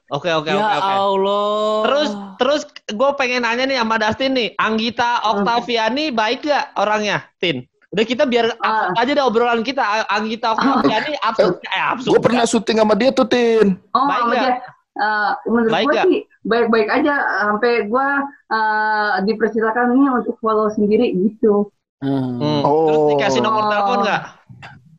oke 0.08 0.28
oke 0.34 0.48
ya 0.48 0.56
oke 0.58 0.76
oke 0.76 0.92
Allah. 0.92 1.80
Terus 1.82 2.10
terus 2.36 2.60
gue 2.86 3.10
pengen 3.14 3.42
nanya 3.42 3.64
nih 3.64 3.78
sama 3.78 3.96
Dustin 3.96 4.32
nih, 4.32 4.48
Anggita 4.54 5.24
Oktaviani 5.26 6.10
baik 6.10 6.44
gak 6.44 6.74
orangnya, 6.74 7.24
Tin? 7.38 7.62
Udah 7.88 8.04
kita 8.04 8.24
biar 8.24 8.52
Ah. 8.58 8.92
aja 8.94 9.08
deh 9.08 9.22
obrolan 9.22 9.62
kita. 9.62 9.80
Anggita 10.06 10.52
Oktaviani 10.52 11.16
absurd 11.18 11.56
eh 11.64 11.80
absurd. 11.82 12.12
Gue 12.12 12.20
pernah 12.20 12.44
syuting 12.44 12.78
sama 12.78 12.92
dia 12.92 13.10
tuh 13.10 13.24
Tin. 13.24 13.80
Oh, 13.90 14.04
Baik 14.04 14.20
sama 14.20 14.28
nggak? 14.30 14.44
dia. 14.44 14.76
Eh, 14.98 15.30
menurut 15.46 15.70
Baik 15.70 15.86
gue 15.86 16.02
sih 16.02 16.18
baik-baik 16.42 16.88
aja 16.90 17.14
sampai 17.40 17.72
gue 17.86 18.08
eh, 18.50 19.12
dipersilakan 19.22 19.94
nih 19.94 20.08
untuk 20.10 20.34
follow 20.38 20.68
sendiri 20.68 21.14
gitu. 21.14 21.70
Hmm. 21.98 22.36
Hmm. 22.36 22.60
Oh. 22.62 22.86
Terus 22.86 23.02
dikasih 23.12 23.40
nomor 23.40 23.68
telepon 23.68 24.02
nggak? 24.02 24.22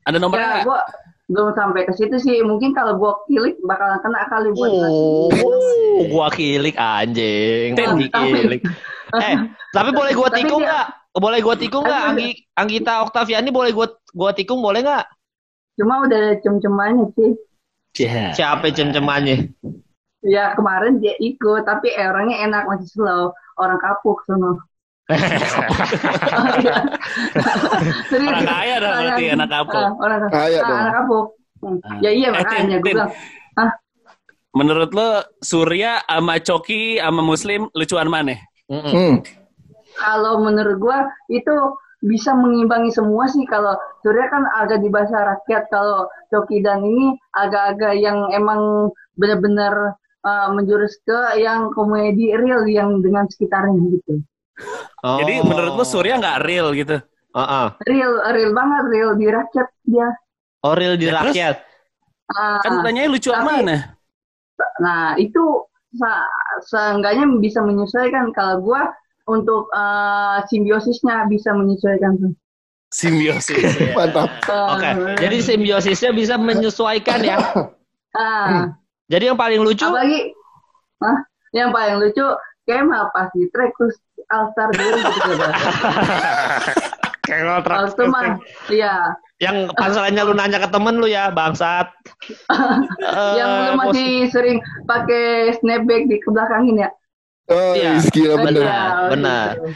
Ada 0.09 0.17
nomornya 0.17 0.49
ya, 0.49 0.65
gue 0.65 0.79
belum 1.29 1.53
sampai 1.53 1.85
ke 1.85 1.93
situ 1.93 2.17
sih. 2.17 2.41
Mungkin 2.41 2.73
kalau 2.73 2.97
gue 2.97 3.11
klik 3.29 3.61
bakalan 3.61 4.01
kena 4.01 4.25
kali 4.25 4.49
buat 4.57 4.71
Oh, 4.73 5.29
gua 6.09 6.33
kilik 6.33 6.73
anjing. 6.73 7.77
Anggi 7.77 8.09
kilik. 8.09 8.61
Eh, 9.09 9.35
tapi 9.69 9.89
boleh 9.93 10.13
gua 10.17 10.29
tikung 10.33 10.65
dia- 10.65 10.69
nggak? 10.73 10.87
Boleh 11.17 11.39
gua 11.45 11.55
tikung 11.57 11.83
nggak? 11.85 12.03
Anggi 12.13 12.29
Anggita 12.57 13.05
Oktaviani 13.05 13.49
boleh 13.53 13.71
gua 13.73 13.93
gua 14.13 14.31
tikung 14.33 14.61
boleh 14.65 14.81
nggak? 14.81 15.05
Cuma 15.77 16.01
udah 16.05 16.17
ada 16.17 16.33
cem-cemannya 16.41 17.05
sih. 17.13 17.31
Yeah. 18.01 18.33
Siapa 18.33 18.69
cem-cemannya? 18.73 19.53
Ya 20.25 20.51
kemarin 20.53 20.99
dia 20.99 21.15
ikut, 21.17 21.63
tapi 21.63 21.93
orangnya 21.95 22.43
enak 22.43 22.63
masih 22.67 22.89
slow. 22.91 23.31
Orang 23.55 23.79
kapuk 23.79 24.23
sono. 24.27 24.59
Orang 28.13 28.45
kaya 28.45 28.75
dah 28.77 28.91
berarti 28.93 29.25
anak 29.33 29.49
kapuk. 29.49 29.81
Ah, 29.81 29.91
orang 29.97 30.21
Kaya 30.29 30.57
ah, 30.59 30.67
dong. 30.67 30.79
anak 30.79 30.93
kapuk. 30.95 31.25
Hmm. 31.59 31.77
Ya 31.99 32.11
iya 32.13 32.27
Eh, 32.29 32.33
makanya 32.37 32.77
gue 32.79 32.85
Tin. 32.85 32.95
bilang. 32.95 33.11
Ah, 33.57 33.71
Menurut 34.49 34.89
lo 34.93 35.09
Surya 35.41 36.01
sama 36.05 36.41
Coki 36.41 36.97
sama 36.97 37.21
Muslim 37.21 37.69
lucuan 37.73 38.09
mana? 38.09 38.33
Hmm. 38.69 39.25
kalau 39.97 40.45
menurut 40.45 40.77
gua 40.77 41.09
itu 41.27 41.51
bisa 41.99 42.37
mengimbangi 42.37 42.93
semua 42.93 43.25
sih 43.25 43.41
kalau 43.49 43.73
Surya 44.05 44.29
kan 44.29 44.45
agak 44.55 44.79
di 44.79 44.93
bahasa 44.93 45.17
rakyat 45.25 45.65
kalau 45.67 46.05
Coki 46.29 46.61
dan 46.61 46.85
ini 46.85 47.17
agak-agak 47.33 47.97
yang 47.97 48.29
emang 48.29 48.93
benar-benar 49.17 49.97
eh, 50.21 50.47
menjurus 50.53 51.01
ke 51.01 51.41
yang 51.41 51.73
komedi 51.73 52.29
real 52.37 52.63
yang 52.69 53.01
dengan 53.01 53.25
sekitarnya 53.25 53.81
gitu. 53.89 54.21
Oh. 54.99 55.17
Jadi 55.19 55.33
menurut 55.41 55.73
lu 55.73 55.85
Surya 55.85 56.19
nggak 56.19 56.43
real 56.43 56.75
gitu? 56.75 56.99
Heeh. 57.31 57.67
Real, 57.87 58.13
real 58.33 58.51
banget, 58.51 58.83
real 58.89 59.11
di 59.15 59.27
rakyat 59.27 59.67
dia. 59.85 60.09
Oh, 60.59 60.75
real 60.75 60.99
di 60.99 61.07
Ya, 61.07 61.23
terus? 61.23 61.31
rakyat. 61.31 61.55
Ah, 62.29 62.59
Kan 62.61 62.83
tanyanya 62.83 63.09
lucu 63.09 63.31
tapi- 63.31 63.47
mana? 63.47 63.95
Nah, 64.79 65.15
itu 65.15 65.39
sa- 65.95 66.27
seenggaknya 66.61 67.25
bisa 67.39 67.63
menyesuaikan 67.63 68.35
kalau 68.35 68.59
gua 68.59 68.91
untuk 69.25 69.69
eh, 69.71 70.37
simbiosisnya 70.45 71.25
bisa 71.25 71.53
menyesuaikan 71.53 72.17
tuh. 72.17 72.33
Simbiosis. 72.89 73.55
ya. 73.55 73.93
Mantap. 73.97 74.29
Eh, 74.49 74.67
Oke. 74.73 74.89
Jadi 75.21 75.37
simbiosisnya 75.39 76.11
bisa 76.11 76.35
menyesuaikan 76.35 77.21
ya. 77.21 77.37
ah, 78.13 78.73
Jadi 79.07 79.23
yang 79.29 79.37
paling 79.37 79.61
lucu 79.61 79.85
apalagi 79.85 80.33
ah, 80.99 81.17
yang 81.53 81.69
paling 81.69 81.97
lucu 81.97 82.25
Kemal 82.69 83.09
pas 83.09 83.33
di 83.33 83.49
track 83.49 83.73
terus 83.73 83.97
Alstar 84.29 84.69
dulu 84.69 84.93
gitu 84.93 85.29
gitu. 85.33 85.47
kayak 87.25 87.41
ngontrak. 87.45 87.75
Alstar 87.81 88.05
mah, 88.05 88.37
iya. 88.69 88.93
Yang 89.39 89.71
panselannya 89.73 90.21
lu 90.21 90.33
nanya 90.35 90.59
ke 90.59 90.69
temen 90.69 91.01
lu 91.01 91.07
ya, 91.07 91.33
bangsat. 91.33 91.89
Eh, 92.29 93.33
yang 93.39 93.49
lu 93.49 93.71
masih 93.79 94.29
sering 94.29 94.61
pakai 94.85 95.57
snapback 95.57 96.05
di 96.05 96.21
kebelakangin 96.21 96.85
ya. 96.85 96.89
Oh, 97.49 97.73
Iya. 97.73 97.97
gila 98.13 98.35
bener. 98.45 98.61
Iya, 98.61 98.81
benar. 99.09 99.47
gitu. 99.57 99.69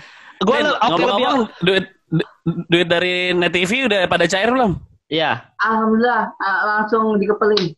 Gue 0.43 0.57
oke 0.61 1.01
lebih 1.01 1.25
duit 1.63 1.85
du- 2.11 2.31
duit 2.67 2.85
dari 2.85 3.31
Net 3.33 3.55
TV 3.55 3.87
udah 3.87 4.05
pada 4.05 4.29
cair 4.29 4.51
belum? 4.51 4.77
Iya. 5.09 5.41
Alhamdulillah 5.57 6.29
ah, 6.37 6.61
langsung 6.77 7.17
dikepelin. 7.17 7.73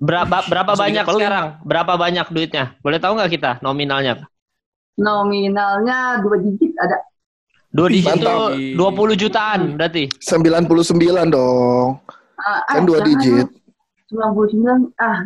Berapa 0.00 0.48
berapa 0.48 0.72
Langsung 0.72 0.82
banyak 0.82 1.04
dikepelin. 1.04 1.20
sekarang? 1.20 1.46
Berapa 1.62 1.92
banyak 1.94 2.26
duitnya? 2.32 2.64
Boleh 2.80 2.98
tahu 2.98 3.12
nggak 3.20 3.30
kita 3.30 3.50
nominalnya? 3.60 4.24
Nominalnya 4.98 6.18
dua 6.24 6.36
digit 6.42 6.72
ada. 6.80 6.98
Dua 7.70 7.86
digit 7.86 8.18
mantap. 8.18 8.58
itu 8.58 8.74
20 8.74 9.22
jutaan 9.22 9.60
berarti. 9.78 10.10
99 10.18 11.30
dong. 11.30 12.02
Ah, 12.40 12.60
Kan 12.66 12.82
ah, 12.82 12.86
dua 12.88 12.98
digit. 13.06 13.46
99 14.10 14.90
ah 14.98 15.18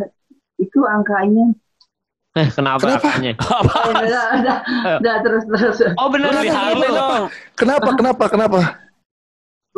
itu 0.61 0.81
angkanya. 0.85 1.57
Eh, 2.35 2.51
kenapa, 2.51 2.83
Kenapa? 2.83 3.07
angkanya? 3.15 3.33
Apa? 3.39 3.79
Eh, 3.85 3.95
udah, 4.11 4.25
udah, 4.43 4.57
udah 4.99 5.15
terus 5.23 5.43
terus. 5.47 5.77
Oh, 5.95 6.11
Lebih 6.11 6.51
gitu. 6.51 6.51
Harley 6.51 6.91
dong. 6.91 7.25
Kenapa? 7.55 7.89
Kenapa? 7.95 8.25
Kenapa? 8.27 8.59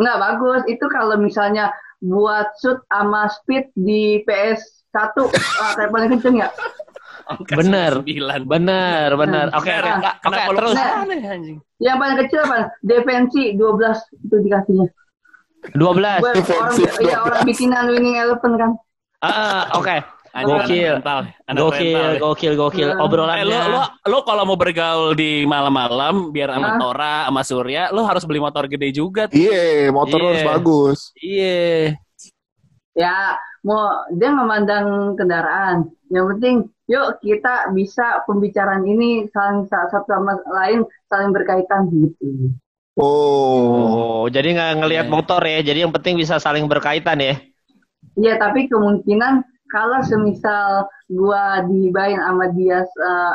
Nggak 0.00 0.16
bagus. 0.20 0.62
Itu 0.64 0.88
kalau 0.88 1.16
misalnya 1.20 1.68
buat 2.00 2.48
shoot 2.60 2.80
sama 2.92 3.28
speed 3.28 3.72
di 3.76 4.20
PS1 4.24 4.96
ah, 5.62 5.72
kayak 5.76 5.90
paling 5.92 6.10
kenceng 6.16 6.36
ya. 6.40 6.48
Angka 7.26 7.54
Bener. 7.54 7.92
99. 8.06 8.46
Bener, 8.46 9.08
bener. 9.14 9.46
Oke, 9.50 9.66
oke, 9.68 9.90
oke, 9.90 10.10
Kenapa 10.22 10.46
lu 10.46 10.56
terus. 10.56 10.74
aneh, 10.78 11.20
anjing? 11.24 11.58
Yang 11.76 11.96
paling 11.98 12.16
kecil 12.22 12.40
apa? 12.44 12.56
Defensi 12.80 13.42
12 13.54 13.98
itu 14.20 14.36
dikasihnya. 14.42 14.86
12. 15.68 15.74
Gue 15.74 15.82
orang 16.22 16.36
Defensif 16.36 16.90
ya 17.02 17.16
orang 17.18 17.42
12. 17.42 17.50
bikinan 17.50 17.84
winning 17.90 18.16
eleven 18.16 18.52
kan. 18.54 18.70
Ah, 19.18 19.74
oke. 19.74 19.96
Anjing, 20.30 20.52
Gokil. 20.52 20.92
anak 20.92 20.96
rental. 21.00 21.18
Anak 21.48 21.58
Gokil, 21.58 22.08
gokil, 22.20 22.52
gokil. 22.54 22.84
Eh, 22.84 22.92
Eh, 22.92 22.94
lu, 22.94 23.02
Obrolannya. 23.02 23.60
lu, 23.66 23.80
lu 24.06 24.18
kalau 24.22 24.44
mau 24.44 24.54
bergaul 24.54 25.16
di 25.16 25.42
malam-malam 25.42 26.28
biar 26.28 26.52
sama 26.52 26.68
Hah? 26.68 26.78
Tora, 26.78 27.16
sama 27.24 27.40
Surya, 27.42 27.82
lu 27.88 28.04
harus 28.04 28.22
beli 28.22 28.38
motor 28.38 28.68
gede 28.68 28.92
juga. 28.92 29.26
tuh. 29.26 29.34
Iya, 29.34 29.88
motor 29.90 30.20
Iya. 30.20 30.26
harus 30.28 30.42
bagus. 30.46 30.98
Iya. 31.16 31.96
Ya 32.92 33.16
mau 33.66 34.06
dia 34.14 34.30
memandang 34.30 35.18
kendaraan. 35.18 35.90
Yang 36.06 36.26
penting 36.38 36.56
yuk 36.86 37.18
kita 37.18 37.74
bisa 37.74 38.22
pembicaraan 38.30 38.86
ini 38.86 39.26
saling 39.34 39.66
sa- 39.66 39.90
satu 39.90 40.06
sama 40.06 40.38
lain 40.46 40.86
saling 41.10 41.34
berkaitan 41.34 41.90
gitu. 41.90 42.54
Oh. 42.96 44.22
Oh, 44.22 44.24
jadi 44.30 44.54
nggak 44.56 44.72
ngelihat 44.80 45.06
Iya. 45.10 45.12
motor 45.12 45.42
ya. 45.42 45.60
Jadi 45.60 45.78
yang 45.84 45.92
penting 45.92 46.14
bisa 46.16 46.38
saling 46.38 46.64
berkaitan 46.64 47.18
ya. 47.20 47.34
Iya 48.16 48.40
tapi 48.40 48.70
kemungkinan 48.70 49.44
kalau 49.68 50.00
semisal 50.06 50.86
gua 51.10 51.60
dibayin 51.66 52.22
sama 52.22 52.48
dia 52.54 52.80
eh, 52.86 53.34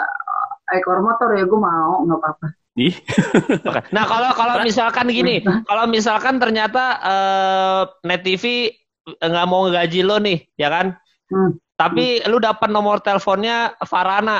ekor 0.73 1.03
motor 1.03 1.35
ya 1.37 1.43
gua 1.45 1.59
mau 1.61 1.93
nggak 2.07 2.19
apa-apa. 2.23 2.47
Ih. 2.79 2.95
Oke. 3.67 3.83
Nah, 3.91 4.07
kalau 4.07 4.31
kalau 4.31 4.63
misalkan 4.63 5.11
gini, 5.11 5.43
kalau 5.67 5.85
misalkan 5.91 6.39
ternyata 6.39 6.83
eh, 7.03 7.81
Net 8.07 8.23
TV 8.23 8.71
nggak 9.07 9.47
mau 9.49 9.67
gaji 9.67 10.01
lo 10.01 10.17
nih, 10.17 10.47
ya 10.55 10.69
kan? 10.69 10.95
Hmm. 11.27 11.57
Tapi 11.75 12.21
lu 12.29 12.37
dapat 12.37 12.69
nomor 12.69 13.01
teleponnya 13.01 13.73
Farana. 13.83 14.39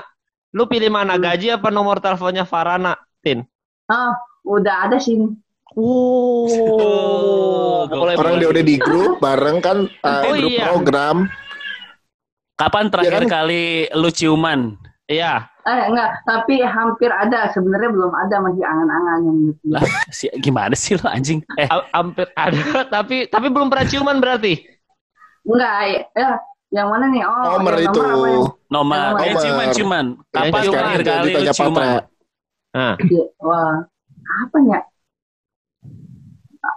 Lu 0.52 0.68
pilih 0.68 0.92
mana 0.92 1.16
Hmm. 1.16 1.24
gaji 1.24 1.48
apa 1.56 1.72
nomor 1.72 1.98
teleponnya 1.98 2.44
Farana, 2.44 2.94
Tin? 3.24 3.40
Ah 3.88 4.14
udah 4.44 4.86
ada 4.86 5.00
sih. 5.00 5.16
Oh, 5.72 7.88
boleh 7.88 8.20
Orang 8.20 8.44
dia 8.44 8.52
udah 8.52 8.60
di 8.60 8.76
grup 8.76 9.24
bareng 9.24 9.64
kan 9.64 9.88
uh, 10.04 10.28
Oh, 10.28 10.36
grup 10.36 10.52
iya. 10.52 10.68
program. 10.68 11.32
Kapan 12.60 12.92
terakhir 12.92 13.24
Iya 13.24 13.26
kan? 13.26 13.32
kali 13.32 13.64
lu 13.96 14.10
ciuman? 14.12 14.76
Iya. 15.12 15.34
Eh 15.62 15.82
enggak, 15.92 16.10
tapi 16.26 16.64
hampir 16.64 17.12
ada. 17.12 17.52
Sebenarnya 17.52 17.90
belum 17.92 18.14
ada 18.16 18.36
masih 18.42 18.64
angan-angan 18.66 19.20
yang 19.28 19.38
gitu. 19.52 19.64
Lah, 19.70 19.84
si, 20.10 20.26
gimana 20.40 20.74
sih 20.74 20.96
lu 20.98 21.06
anjing? 21.06 21.44
Eh, 21.60 21.68
Ha- 21.68 21.90
hampir 21.94 22.32
ada, 22.34 22.58
tapi 22.96 23.28
tapi 23.28 23.48
belum 23.52 23.68
pernah 23.70 23.86
ciuman 23.86 24.18
berarti. 24.24 24.56
Enggak, 25.46 25.76
ya 26.16 26.30
yang 26.72 26.88
mana 26.88 27.06
nih? 27.12 27.22
Oh, 27.28 27.60
Nomor 27.60 27.74
yang 27.78 27.92
itu. 27.92 28.00
apa 28.00 28.08
ya? 28.08 28.40
nomor, 28.72 28.98
Nomor. 29.12 29.20
eh, 29.28 29.36
ciuman, 29.36 29.68
ciuman. 29.76 30.06
Yang 30.16 30.32
Kapan 30.32 30.62
ciuman. 30.64 30.72
terakhir 30.80 31.02
kali 31.04 31.20
lu 31.22 31.36
tanya 31.36 31.54
ciuman? 31.54 31.76
Patra. 31.76 32.10
Nah, 32.72 32.96
Wah, 33.44 33.76
apa 34.48 34.58
ya? 34.64 34.80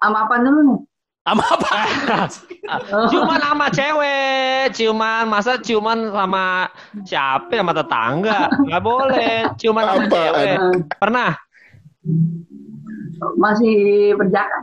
Sama 0.03 0.19
apa 0.29 0.35
dulu 0.43 0.61
nih? 0.69 0.81
Sama 1.25 1.41
apa? 1.41 1.69
Oh, 2.93 3.09
ciuman 3.11 3.41
sama 3.41 3.67
cewek, 3.73 4.77
ciuman 4.77 5.25
masa 5.25 5.57
ciuman 5.57 6.13
sama 6.13 6.69
siapa 7.01 7.49
sama 7.49 7.73
tetangga? 7.73 8.53
Nggak 8.61 8.83
boleh, 8.85 9.37
ciuman 9.57 9.85
sama 9.89 10.05
Apaan? 10.05 10.13
cewek. 10.13 10.57
Pernah? 11.01 11.31
masih 13.41 13.77
berjaga. 14.21 14.61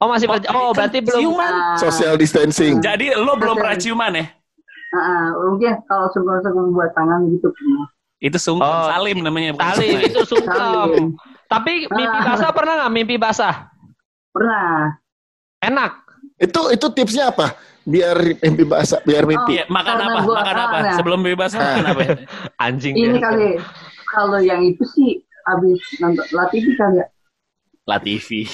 Oh 0.00 0.08
masih 0.08 0.24
ber- 0.24 0.48
Oh 0.48 0.72
berarti 0.72 1.04
belum. 1.04 1.20
Ciuman. 1.20 1.52
Social 1.76 2.16
distancing. 2.16 2.80
Jadi 2.80 3.12
lu 3.12 3.36
belum 3.36 3.60
pernah 3.60 3.76
ciuman 3.76 4.16
ya? 4.16 4.24
ah, 4.92 5.28
mungkin 5.38 5.76
kalau 5.84 6.08
sungguh-sungguh 6.12 6.72
buat 6.72 6.92
tangan 6.92 7.24
gitu. 7.32 7.48
Itu 8.16 8.36
sungkem 8.36 8.64
Oh, 8.64 8.88
salim 8.88 9.20
namanya. 9.20 9.56
sungkem. 9.72 10.08
itu 10.08 10.20
sungkem. 10.24 10.56
Salim. 10.56 11.06
Tapi 11.48 11.72
mimpi 11.86 12.16
Ah. 12.16 12.24
basah 12.32 12.50
pernah 12.50 12.72
nggak? 12.80 12.92
Mimpi 12.92 13.16
basah? 13.20 13.54
Pernah. 14.32 15.01
Enak. 15.62 15.92
Itu 16.36 16.60
itu 16.68 16.86
tipsnya 16.90 17.30
apa? 17.30 17.54
Biar 17.82 18.14
mimpi 18.36 18.62
bahasa, 18.62 18.98
biar 19.00 19.24
mimpi. 19.24 19.58
Iya, 19.58 19.64
makan 19.68 19.94
Karena 19.96 20.06
apa? 20.08 20.18
gua- 20.20 20.36
Makan 20.36 20.56
apa? 20.56 20.66
ah, 20.72 20.82
nah. 20.82 20.94
Sebelum 20.94 21.20
bebas 21.20 21.50
makan 21.52 21.84
apa? 21.84 22.00
ya? 22.00 22.14
Anjing. 22.66 22.94
Ini 22.94 23.08
ya. 23.08 23.20
kali, 23.20 23.48
kalau 24.08 24.38
yang 24.38 24.62
itu 24.62 24.82
sih 24.88 25.10
abis 25.44 25.78
nonton 25.98 26.26
latih 26.30 26.62
kali 26.72 26.98
ya. 26.98 27.06
La 27.82 27.98
TV. 27.98 28.46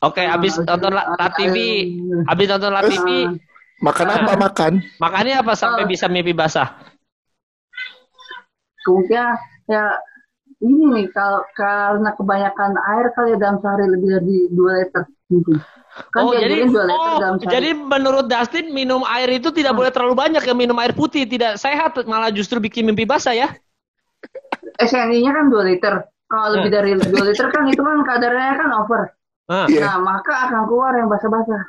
Oke, 0.00 0.24
abis 0.24 0.56
Ah, 0.58 0.64
nonton 0.66 0.90
La, 0.90 1.04
La 1.12 1.28
TV, 1.30 1.56
ah, 2.24 2.32
abis 2.32 2.46
nonton 2.48 2.70
La 2.70 2.80
Terus? 2.80 2.96
TV, 2.96 3.08
Makan 3.80 4.06
apa 4.06 4.32
makan? 4.38 4.72
makannya 4.96 5.34
apa 5.36 5.52
sampai 5.52 5.84
Ah. 5.84 5.88
bisa 5.88 6.04
mimpi 6.04 6.32
basah? 6.32 6.68
Kemungkinan 8.80 9.36
ya 9.66 9.84
ini 10.58 10.82
nih 10.90 11.06
kalau 11.10 11.44
karena 11.52 12.12
kebanyakan 12.12 12.72
air 12.76 13.06
kali 13.10 13.32
ya 13.32 13.38
dalam 13.38 13.56
sehari 13.58 13.84
lebih 13.86 14.08
dari 14.14 14.38
dua 14.50 14.72
liter 14.78 15.04
mungkin. 15.28 15.56
Kan 15.90 16.22
oh, 16.22 16.32
jadi 16.32 16.64
oh, 16.64 17.34
jadi 17.42 17.74
menurut 17.74 18.24
Dustin 18.24 18.70
minum 18.70 19.02
air 19.04 19.26
itu 19.32 19.50
tidak 19.50 19.74
boleh 19.74 19.90
terlalu 19.90 20.14
banyak 20.14 20.38
ya 20.40 20.54
minum 20.54 20.78
air 20.78 20.94
putih 20.94 21.26
tidak 21.26 21.58
sehat 21.58 21.98
malah 22.06 22.30
justru 22.30 22.56
bikin 22.56 22.86
mimpi 22.86 23.02
basah 23.02 23.34
ya. 23.34 23.48
SNI-nya 24.78 25.32
kan 25.34 25.46
2 25.50 25.60
liter. 25.66 25.94
Kalau 26.24 26.46
Eh. 26.46 26.50
lebih 26.56 26.70
dari 26.70 26.90
2 26.94 27.10
liter 27.26 27.46
kan 27.50 27.66
itu 27.66 27.82
kan 27.82 27.98
kadarnya 28.06 28.54
kan 28.54 28.68
over. 28.76 29.02
Ah. 29.46 29.66
Iya. 29.66 29.82
Nah, 29.82 29.98
maka 29.98 30.46
akan 30.46 30.62
keluar 30.64 30.94
yang 30.94 31.10
basah-basah. 31.10 31.62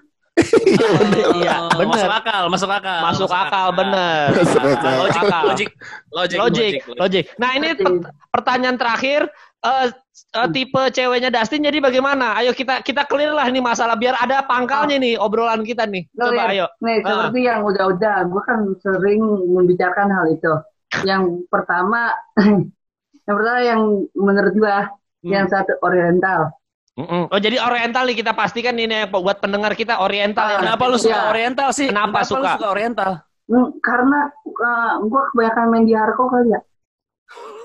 Iya, 1.33 1.55
Oh, 1.59 1.69
bener. 1.81 1.91
Masuk 1.91 2.11
akal, 2.13 2.43
masuk 2.47 2.71
akal. 2.71 2.99
Masuk 3.03 3.31
akal 3.31 3.67
bener. 3.73 4.25
Masuk 4.31 4.61
akal. 4.63 4.93
Logik, 4.95 5.17
Akal. 5.19 5.41
logik, 5.43 5.69
logik, 6.13 6.37
Logik, 6.39 6.73
logik. 6.95 7.25
Nah 7.35 7.49
ini 7.51 7.73
per- 7.75 7.99
pertanyaan 8.31 8.77
terakhir, 8.77 9.27
eh, 9.61 9.87
eh, 10.33 10.47
tipe 10.49 10.81
ceweknya 10.89 11.29
Dustin 11.29 11.61
jadi 11.61 11.77
bagaimana? 11.77 12.37
Ayo 12.37 12.51
kita 12.51 12.81
kita 12.81 13.05
clear 13.05 13.31
lah 13.33 13.45
ini 13.45 13.61
masalah 13.61 13.93
biar 13.95 14.17
ada 14.17 14.41
pangkalnya 14.43 14.97
nih 14.97 15.15
obrolan 15.17 15.61
kita 15.61 15.85
nih. 15.85 16.05
Coba 16.13 16.49
Nih, 16.49 16.51
ayo. 16.57 16.65
Nih, 16.81 16.97
Ah. 17.01 17.29
seperti 17.29 17.39
yang 17.45 17.61
udah-udah, 17.63 18.15
gue 18.25 18.41
kan 18.43 18.59
sering 18.81 19.21
membicarakan 19.49 20.09
hal 20.09 20.25
itu. 20.33 20.53
Yang 21.09 21.47
pertama, 21.47 22.11
yang 23.25 23.35
pertama 23.37 23.59
yang 23.63 23.81
menurut 24.17 24.53
gue, 24.53 24.77
Hmm. 25.21 25.29
yang 25.29 25.45
satu 25.45 25.77
oriental. 25.85 26.49
Mm-mm. 26.97 27.29
Oh 27.31 27.37
jadi 27.39 27.61
oriental 27.61 28.03
nih 28.03 28.19
kita 28.19 28.33
pastikan 28.35 28.73
ini 28.75 28.91
ya, 28.91 29.05
buat 29.07 29.37
pendengar 29.39 29.77
kita 29.77 30.01
oriental 30.01 30.43
Ah, 30.43 30.51
ya. 30.51 30.57
Kenapa 30.65 30.83
lu 30.89 30.97
suka 30.99 31.13
Iya. 31.15 31.29
oriental 31.29 31.69
sih? 31.71 31.87
Kenapa 31.87 32.25
lu 32.25 32.27
suka? 32.27 32.51
suka 32.57 32.67
oriental? 32.73 33.11
Hmm, 33.47 33.69
karena 33.79 34.19
uh, 34.43 34.93
gue 34.99 35.21
kebanyakan 35.31 35.65
main 35.71 35.85
di 35.85 35.93
Harko 35.93 36.25
kali 36.27 36.51
ya. 36.51 36.59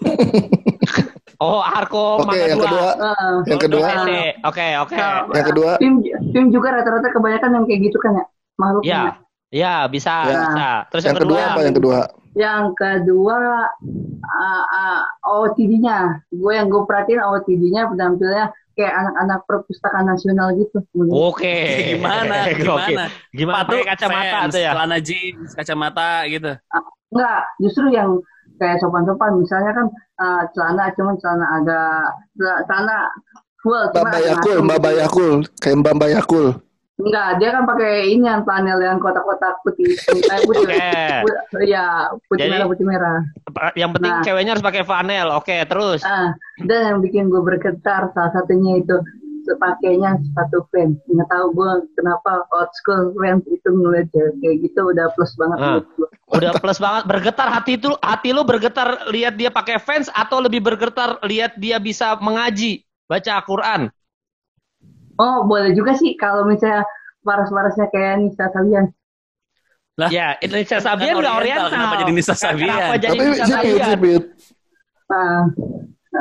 Oh, 1.37 1.61
Arko 1.61 2.25
Oke, 2.25 2.33
Mangga 2.33 2.47
yang 2.49 2.61
dua. 2.61 2.69
kedua, 2.69 2.89
Uh, 2.97 3.37
yang 3.45 3.61
kedua. 3.61 3.87
Oke, 4.49 4.67
oke. 4.81 4.97
Nah, 4.97 5.29
yang 5.37 5.47
kedua, 5.53 5.71
tim 5.77 5.95
tim 6.33 6.45
juga 6.49 6.81
rata-rata 6.81 7.13
kebanyakan 7.13 7.51
yang 7.61 7.65
kayak 7.69 7.81
gitu 7.93 7.99
kan 8.01 8.13
ya 8.17 8.25
makhluknya. 8.57 8.91
Ya. 8.91 9.05
Ya, 9.55 9.75
bisa, 9.87 10.15
Ya. 10.27 10.39
bisa. 10.43 10.69
Terus 10.91 11.05
yang 11.07 11.17
kedua 11.23 11.39
apa? 11.55 11.61
Yang 11.63 11.77
kedua, 11.79 11.99
Yang 12.37 12.65
kedua 12.77 13.39
uh, 14.21 14.65
uh, 14.69 15.01
OOTD-nya. 15.25 16.21
Gue 16.29 16.53
yang 16.53 16.69
gue 16.69 16.83
perhatiin 16.85 17.23
OOTD-nya 17.23 17.89
penampilnya 17.89 18.53
kayak 18.77 18.93
anak-anak 18.93 19.41
perpustakaan 19.49 20.05
nasional 20.05 20.53
gitu. 20.53 20.85
Oke. 21.09 21.57
Gimana? 21.97 22.53
Oke. 22.53 22.61
Gimana? 22.61 23.05
Gimana 23.33 23.57
Sepatu, 23.65 23.73
pakai 23.73 23.89
kacamata 23.89 24.29
fans, 24.37 24.53
tuh 24.53 24.61
ya? 24.61 24.71
Celana 24.77 24.99
jeans, 25.01 25.51
kacamata 25.57 26.09
gitu. 26.29 26.53
Enggak, 27.09 27.43
justru 27.63 27.85
yang 27.89 28.11
kayak 28.57 28.81
sopan-sopan. 28.81 29.39
Misalnya 29.39 29.73
kan 29.73 29.87
uh, 30.19 30.43
celana 30.53 30.91
cuman 30.95 31.15
celana 31.21 31.47
agak 31.61 32.01
celana 32.67 32.99
full. 33.61 33.83
Mbak 33.91 33.95
cuma 33.95 34.09
ngatung 34.13 34.65
Mbak. 34.67 34.79
Bayakul, 34.83 35.33
kayak 35.59 35.77
Mbak 35.83 35.95
Bayakul. 35.97 36.47
Enggak, 36.97 37.37
dia 37.37 37.53
kan 37.53 37.69
pakai 37.69 38.09
ini 38.09 38.25
yang 38.25 38.41
panel 38.49 38.81
yang 38.81 38.97
kotak-kotak 38.97 39.61
putih. 39.61 39.93
Eh, 40.09 40.41
putih. 40.49 40.65
Oke. 40.65 40.89
Put- 41.29 41.61
Iya, 41.61 42.09
putih 42.25 42.49
Jadi- 42.49 42.53
merah, 42.57 42.67
putih 42.73 42.87
merah. 42.89 43.19
Yang 43.77 43.91
penting 44.01 44.13
Nah. 44.17 44.25
ceweknya 44.25 44.53
harus 44.57 44.65
pakai 44.65 44.81
flanel. 44.81 45.29
Oke, 45.37 45.57
terus. 45.69 46.01
Ah, 46.09 46.33
dan 46.65 46.81
yang 46.89 46.99
bikin 47.05 47.29
gue 47.29 47.45
bergetar 47.45 48.09
salah 48.17 48.33
satunya 48.33 48.81
itu 48.81 48.97
sepakainya 49.47 50.19
sepatu 50.21 50.67
fans. 50.75 50.99
Nggak 51.07 51.29
tahu 51.31 51.47
gue 51.55 51.71
kenapa 51.95 52.45
old 52.51 52.71
school 52.75 53.15
fans 53.17 53.47
itu 53.47 53.69
ngeliat 53.71 54.11
kayak 54.13 54.57
gitu 54.67 54.81
udah 54.91 55.07
plus 55.15 55.33
banget 55.39 55.59
gue. 55.95 56.09
Udah 56.35 56.53
plus 56.59 56.79
banget 56.83 57.03
bergetar 57.07 57.49
hati 57.49 57.79
itu 57.79 57.95
hati 58.03 58.35
lu 58.35 58.43
bergetar 58.43 59.07
lihat 59.15 59.39
dia 59.39 59.49
pakai 59.55 59.79
fans 59.79 60.11
atau 60.11 60.43
lebih 60.43 60.59
bergetar 60.61 61.23
lihat 61.23 61.55
dia 61.57 61.79
bisa 61.79 62.19
mengaji, 62.19 62.83
baca 63.07 63.31
Al-Qur'an. 63.39 63.89
Oh, 65.17 65.47
boleh 65.49 65.73
juga 65.73 65.97
sih 65.97 66.13
kalau 66.19 66.45
misalnya 66.45 66.85
paras-parasnya 67.25 67.89
kayak 67.89 68.21
Nisa 68.21 68.53
Sabian. 68.53 68.93
Lah, 69.97 70.13
Ya, 70.13 70.37
Indonesia 70.45 70.77
Sabian 70.77 71.17
Kan 71.17 71.25
nggak 71.25 71.37
Oriental, 71.41 71.41
oriental. 71.41 71.73
kenapa 71.73 71.95
jadi 72.05 72.13
Nisa 72.13 72.35
Sabian? 72.37 72.69
Kenapa 72.69 72.95
jadi 73.01 73.17
Tapi 73.17 73.29
Nisa 73.33 73.45
Sabian? 73.49 74.23
Nah, 75.07 75.41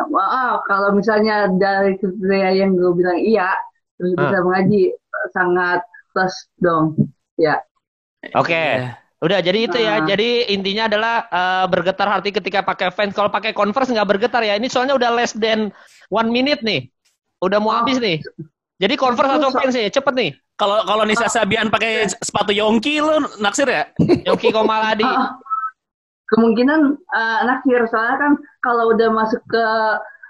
maaf 0.10 0.66
kalau 0.66 0.92
misalnya 0.92 1.48
dari 1.56 1.96
kriteria 1.96 2.50
yang 2.60 2.76
gue 2.76 2.92
bilang 2.94 3.18
iya, 3.18 3.50
terus 3.96 4.12
Ah. 4.16 4.20
bisa 4.28 4.38
mengaji 4.44 4.82
sangat 5.32 5.80
plus 6.12 6.36
dong. 6.60 6.96
Ya. 7.36 7.60
Oke. 8.36 8.52
Iya. 8.56 9.00
Udah 9.24 9.40
jadi 9.42 9.60
itu 9.66 9.78
ya. 9.80 10.00
Ah. 10.00 10.06
Jadi 10.06 10.52
intinya 10.52 10.92
adalah 10.92 11.16
eh, 11.28 11.66
bergetar 11.72 12.08
hati 12.08 12.30
ketika 12.30 12.62
pakai 12.62 12.92
fans. 12.92 13.16
Kalau 13.16 13.32
pakai 13.32 13.56
Converse 13.56 13.90
nggak 13.92 14.10
bergetar 14.10 14.44
ya. 14.44 14.60
Ini 14.60 14.68
soalnya 14.68 14.96
udah 14.96 15.10
less 15.16 15.32
than 15.34 15.72
one 16.12 16.30
minute 16.30 16.60
nih. 16.62 16.88
Udah 17.40 17.58
mau 17.60 17.72
Oh. 17.72 17.76
habis 17.82 17.98
nih. 18.00 18.20
Jadi 18.76 18.94
Converse 19.00 19.40
atau 19.40 19.52
fans 19.56 19.74
nih? 19.74 19.88
Cepet 19.88 20.14
nih. 20.14 20.32
Kalau 20.56 20.84
kalau 20.88 21.04
Nisa 21.04 21.28
Sabian 21.28 21.68
pakai 21.68 22.08
sepatu 22.12 22.52
Yongki 22.56 23.00
lu 23.04 23.24
naksir 23.40 23.68
ya? 23.68 23.88
Yoki 24.24 24.52
Komaladi. 24.52 25.04
Kemungkinan 26.26 26.80
uh, 27.06 27.40
naksir 27.46 27.86
soalnya 27.86 28.18
kan 28.18 28.32
kalau 28.60 28.90
udah 28.94 29.14
masuk 29.14 29.42
ke 29.46 29.66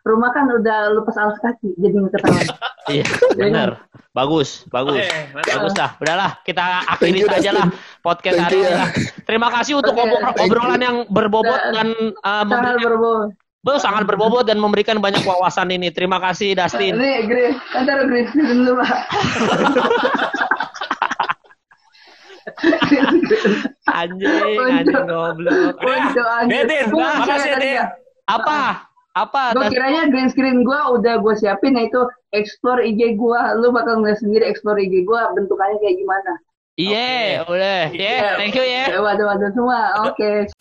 rumah 0.05 0.29
kan 0.35 0.45
udah 0.45 0.93
lepas 0.93 1.15
alas 1.17 1.39
kaki 1.41 1.73
jadi 1.79 1.95
nggak 1.97 2.13
ketahuan. 2.19 2.47
Iya, 2.85 3.01
benar. 3.33 3.81
Bagus, 4.13 4.61
bagus. 4.69 5.01
Mantap. 5.33 5.57
Bagus 5.57 5.73
dah. 5.73 5.89
Udahlah, 5.97 6.37
kita 6.45 6.85
akhiri 6.85 7.25
saja 7.25 7.49
lah 7.49 7.65
podcast 8.05 8.37
Thank 8.37 8.45
hari 8.45 8.57
ini 8.61 8.69
ya. 8.69 8.77
lah. 8.77 8.89
Terima 9.25 9.49
kasih 9.49 9.73
untuk 9.81 9.97
Oke, 9.97 10.05
obrol- 10.05 10.21
you. 10.21 10.43
obrolan 10.45 10.81
yang 10.85 10.97
berbobot 11.09 11.57
Dan- 11.73 11.73
dan 11.73 11.87
uh, 12.21 12.45
Sangat 12.45 12.77
memberikan 12.77 12.85
berbau. 12.93 13.17
Be, 13.65 13.73
sangat 13.81 14.03
berbobot 14.05 14.45
dan 14.45 14.61
memberikan 14.61 15.01
banyak 15.01 15.25
wawasan 15.25 15.73
ini. 15.73 15.89
Terima 15.89 16.21
kasih 16.21 16.53
Dustin. 16.53 16.93
Ini 16.93 17.25
green, 17.25 17.57
ntar 17.73 18.05
green 18.05 18.29
screen 18.29 18.61
dulu 18.61 18.85
pak. 18.85 18.93
Anjing, 23.99 24.57
anjing 24.59 25.05
goblok. 25.05 25.75
Eh. 25.77 26.03
Dedin, 26.47 26.85
Gua 26.89 27.09
makasih, 27.19 27.51
Dedin. 27.55 27.75
ya. 27.77 27.85
apa? 28.25 28.87
Apa? 29.15 29.55
Gue 29.55 29.71
kiranya 29.71 30.11
green 30.11 30.27
screen 30.27 30.61
gue 30.61 30.75
udah 30.91 31.23
gue 31.23 31.33
siapin 31.35 31.79
yaitu 31.79 32.03
explore 32.31 32.83
IG 32.83 33.15
gue. 33.15 33.41
Lu 33.57 33.71
bakal 33.71 34.03
ngeliat 34.03 34.19
sendiri 34.19 34.43
explore 34.43 34.75
IG 34.75 35.03
gue 35.03 35.21
bentukannya 35.31 35.79
kayak 35.79 35.95
gimana. 35.95 36.31
Iya, 36.75 37.47
udah. 37.47 37.83
Ya, 37.95 38.11
Iya. 38.11 38.29
thank 38.35 38.51
you 38.51 38.65
ya. 38.67 38.99
Waduh 38.99 39.25
waduh 39.25 39.51
semua. 39.55 39.79
Oke. 40.03 40.51